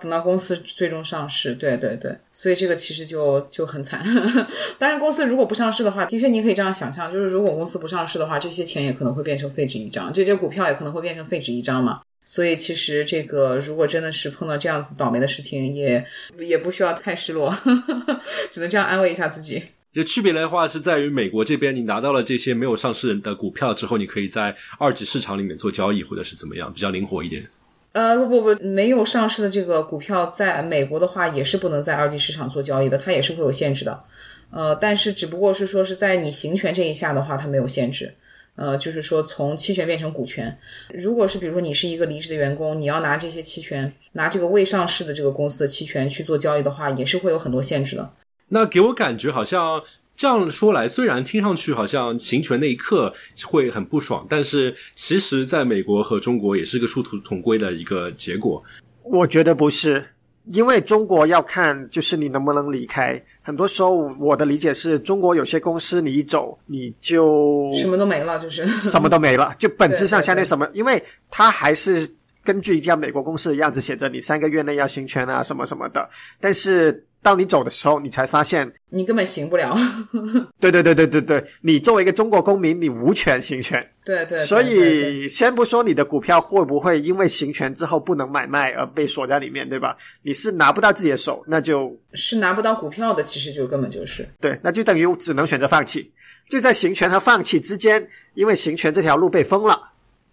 [0.00, 1.54] 等到公司最终上市。
[1.54, 4.04] 对对对，所以这个其实就就很惨。
[4.78, 12.00] 当然，公司如果不上市的话，的确你可以这样想象，就是如果公司不上市的话，这些钱也可能会变成废纸一张，这些股票也可能会变成废纸一张嘛。
[12.26, 16.04] 所以其实这个如果真的是碰到这样子倒霉的事情，也
[16.38, 17.54] 也不需要太失落，
[18.50, 19.62] 只能这样安慰一下自己。
[19.92, 27.46] 就区别的话是在于美国这边，你拿到了这些没有上市的股票之后，你可以在二级市场里面做交易，或者是怎么样，比较灵活一点。
[27.94, 34.02] 呃，不不不，没有上市的这个股票，在美国的话也是不能在二级市场做交易的，它也是会有限制的。
[34.50, 38.12] 呃，但是只不过是说是在你行权这一下的话，它没有限制。
[38.56, 40.58] 呃，就是说从期权变成股权，
[40.92, 48.10] 如果是比如说你是一个离职的员工，你要拿这些期权，拿这个未上市的这个公司的期权去做交易的话，也是会有很多限制的。
[48.48, 49.82] 那给我感觉好像
[50.16, 53.12] 这样说来，虽然听上去好像行权那一刻
[53.44, 58.62] 会很不爽，但是其实在美国和中国也是个殊途同归的一个结果。
[59.02, 60.06] 我觉得不是，
[60.52, 63.20] 因为中国要看就是你能不能离开。
[63.42, 70.68] 很多时候我的理解是中国有些公司你一走你就什么都没了，就是什么都没了，就本质上相当于什么？
[70.72, 72.08] 因为它还是
[72.44, 76.08] 根据一家美国公司的样子写着你三个月内要行权啊什么什么的，
[76.40, 77.04] 但是。
[77.24, 79.74] 当你走的时候，你才发现你根本行不了。
[80.60, 83.90] 对对对对对对，你作为一个中国公民，你无权行权。
[84.04, 84.38] 对对。
[84.40, 89.96] 所以，先不说你的股票会不会因为行权之后不能买卖而被锁在里面，对吧？
[90.22, 96.12] 你是拿不到自己的手，那就是拿不到股票的，其实就根本就是对，那就等于只能选择放弃。
[96.50, 99.80] 就在行权和放弃之间，因为行权这条路被封了，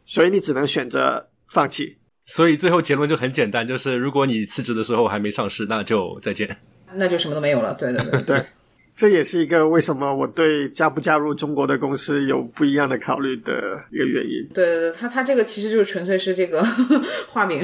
[0.06, 1.96] 所以你只能选择放弃。
[2.26, 6.58] 所以最后结论就很简单，就是如果你辞职的时候还没上市，那就再见。
[6.96, 8.46] 那就什么都没有了，对对对 对，
[8.96, 14.48] 这也是一个为什么我对加不加入中国的公司有不一样的考虑的一个原因。
[14.54, 16.64] 对对对，他他这个其实就是纯粹是这个
[17.30, 17.64] 化名，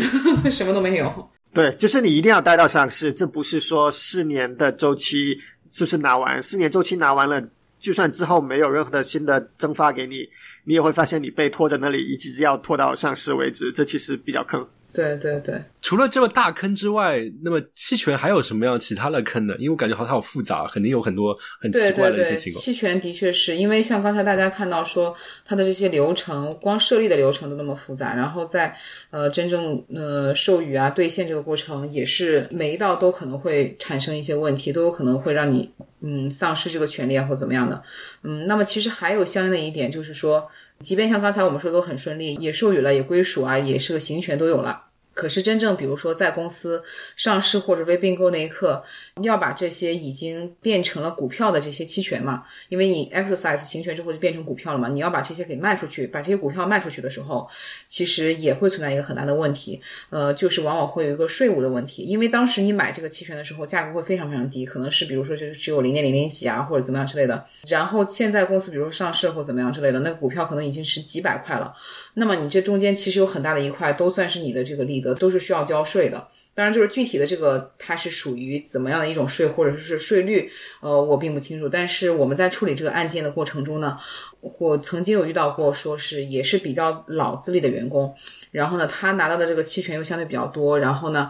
[0.50, 1.30] 什么都没有。
[1.54, 5.36] 对，就是你一定要待到上市，这不是说四年的周期
[5.70, 6.42] 是不是拿完？
[6.44, 7.42] 四年周期拿完了，
[7.80, 10.28] 就算之后没有任何的新的增发给你，
[10.66, 14.68] 你也会发现你被拖在那里，一直要拖到上市为止，这其实比较坑。
[14.98, 19.54] 对对对，除了这么大坑之外，那么期权还有什么样其他的坑呢？
[19.60, 22.60] 因为我感觉好像好复杂，肯定有很多很奇对怪的一些情况。
[22.60, 28.76] 期权的确是因为像刚才大家看到说它的这些流程，光设立的流程都那么复杂，然后在
[29.12, 35.72] 呃真正呃授予啊兑现这个过程，也是每一道都可能会产生一些问题，都有可能会让你
[36.02, 37.84] 嗯丧失这个权利啊或怎么样的。
[38.24, 44.86] 嗯，那么其实还有相应的一点就是说，即便像刚才我们说都很顺利，也授予了，也归属啊，也是个行权都有了。
[45.18, 46.84] 可是真正比如说在公司
[47.16, 48.84] 上市或者被并购那一刻，
[49.24, 57.50] 要把这些已经变成了股票的这些期权嘛，因为你 exercise 行权之后就变成股票了嘛，你要把这些给卖出去，把这些股票卖出去的时候，
[57.88, 71.74] 其实也会存在一个很大的问题，呃，就是往往会有一个税务的问题，因为当时你买这个期权的时候价格会非常非常低，可能是比如说就是只有零点零零几啊或者怎么样之类的，然后现在公司比如说上市或怎么样之类的，那个股票可能已经是几百块了。
[72.20, 76.28] 那么你这中间其实有很大的一块都算是你的这个利得，都是需要交税的。
[76.56, 80.50] 当然，就是具体的这个它是属于怎么样的一种税，或者说是税率，
[80.82, 81.70] 呃，我并不清楚。
[81.70, 83.96] 但是我们在处理这个案件的过程中呢，
[84.42, 88.16] 我曾经有遇到过，说是也是比较老资历的员工，
[88.50, 91.30] 然后呢，他拿到的这个期权又相对比较多，然后呢。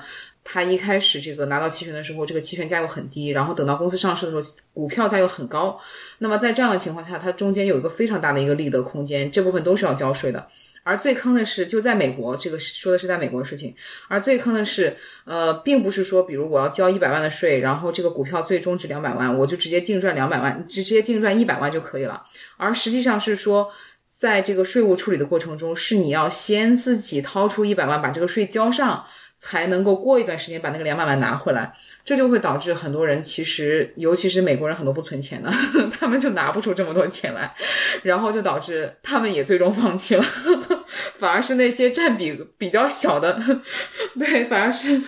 [0.49, 5.77] 他一开始这个拿到期权的时候，这个期权价又很低，然后等到公司上市的时候，股票价又很高。
[6.19, 10.47] 那么在这样的情况下，它中间有一个非常大的一个利得空间，这部分都是要交税的。
[10.87, 13.75] 而最坑的是，就在美国，这个说的是在美国的事情。
[14.07, 22.23] 而最坑的是，呃，并不是说，比如我要交一百万的税，然后这个股票最终值两百万，我就直接净赚两百万，直直接净赚一百万就可以了。
[22.55, 23.69] 而实际上是说，
[24.05, 29.05] 在这个税务处理的过程中，是你要先自己掏出一百万，把这个税交上。
[29.39, 31.71] 才能够过一段时间把那个两百万拿回来，
[32.03, 35.53] 这就会导致很多人其实，尤其是美国人很多不存钱的，
[35.97, 37.53] 他们就拿不出这么多钱来，
[38.01, 40.25] 然后就导致他们也最终放弃了，
[41.17, 43.39] 反而是那些占比比较小的，
[44.17, 44.99] 对，反而是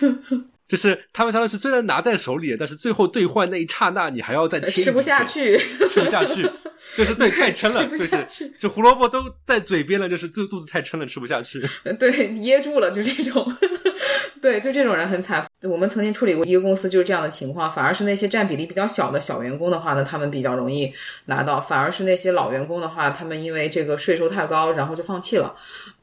[0.68, 5.58] 就是他们相当于是虽然拿在手里，但是最后兑换那一刹那，你还要再吃不下去，
[5.88, 6.48] 吃不下去，
[6.94, 11.60] 就是对太撑了，就是就胡萝卜都在嘴边了，就是肚肚子太撑了，吃不下去。
[11.98, 13.52] 对，噎住了，就这种，
[14.40, 15.46] 对，就这种人很惨。
[15.64, 20.90] 我们曾经处理过一个公司就是这样的情况，反而是那些占比例比较小的小员工的话呢，他们比较容易
[21.26, 25.54] 拿到；反而是那些老员工的话，他们因为这个税收太高，然后就放弃了。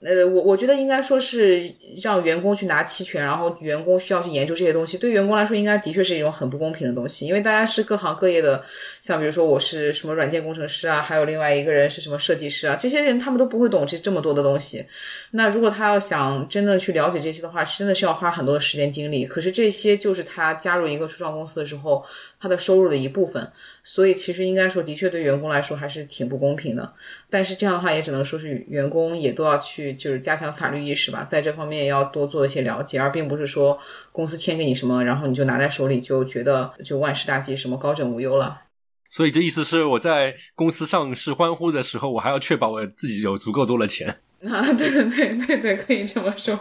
[0.02, 1.74] 呃，我我觉得应该说是
[2.04, 8.64] 让员工去拿期权，然后员工需要去研究这些东西，对员工来说应该的确是一种很不公平的东西，因为大家是各行各业的，
[9.02, 14.86] 像比如说我是什么软件工程师啊，还有另外一个人是什么设计师啊，这些人他们都不会懂这这么多的东西。
[15.32, 19.26] 那如果他要想真的去了解这些的话，真的是要花很多的时间精力。
[19.26, 22.04] 可是这些就是他加入一个初创公司的时候，
[22.38, 23.50] 他的收入的一部分。
[23.82, 26.94] 所以其实应该说，的确对员工来说还是挺不公平的。
[27.30, 33.80] 但是这样的话，也只能说是员工也都要去就是加强法律意识吧，在这方面也要多做一些了解，而并不是说
[34.12, 38.64] 公司签给你什么，然后你就拿在手里就觉得就万事大吉，什么高枕无忧了。
[39.08, 44.20] 所以这意思是我在公司上市欢呼的时候，我还要确保我自己有足够多的钱。
[44.44, 46.60] 啊，对对对对对，可以这么说。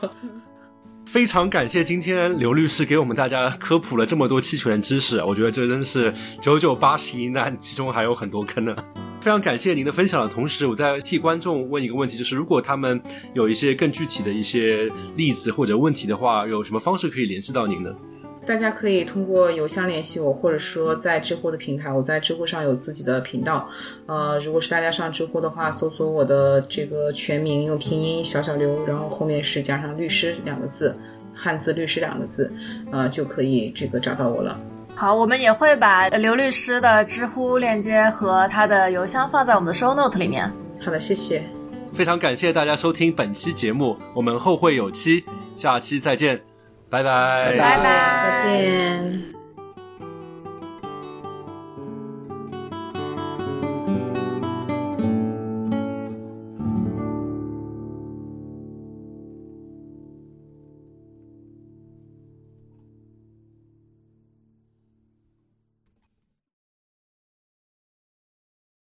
[1.07, 8.75] 非常感谢今天刘律师给我们大家科普了这么多期权知识，我觉得这真是九九八十一难，其中还有很多坑呢。
[9.23, 13.01] 非常感谢您的分享的同时，我在替观众问一个问题，就是如果他们
[13.35, 17.91] 有一些更具体的一些例子或者问题的话，有什么方式可以联系到您呢？
[18.47, 23.69] 大家可以通过邮箱联系我，或者说在知乎的平台，我在知乎上有自己的频道。
[24.07, 30.97] 呃，如果是大家上知乎的话，搜索我的这个全名，用拼音小小刘，然后后面是加上律师两个字，
[31.35, 32.51] 汉字律师两个字，
[32.93, 34.59] 呃，就可以这个找到我了。
[34.95, 40.51] 好，我们也会把刘律师的知乎链接和他的邮箱放在我们的 show note 里面。
[40.81, 41.43] 好的，谢谢。
[41.95, 45.25] 非常感谢大家收听本期节目，我们后会有期，
[45.55, 46.41] 下期再见，
[46.89, 49.36] 拜拜，拜拜再见。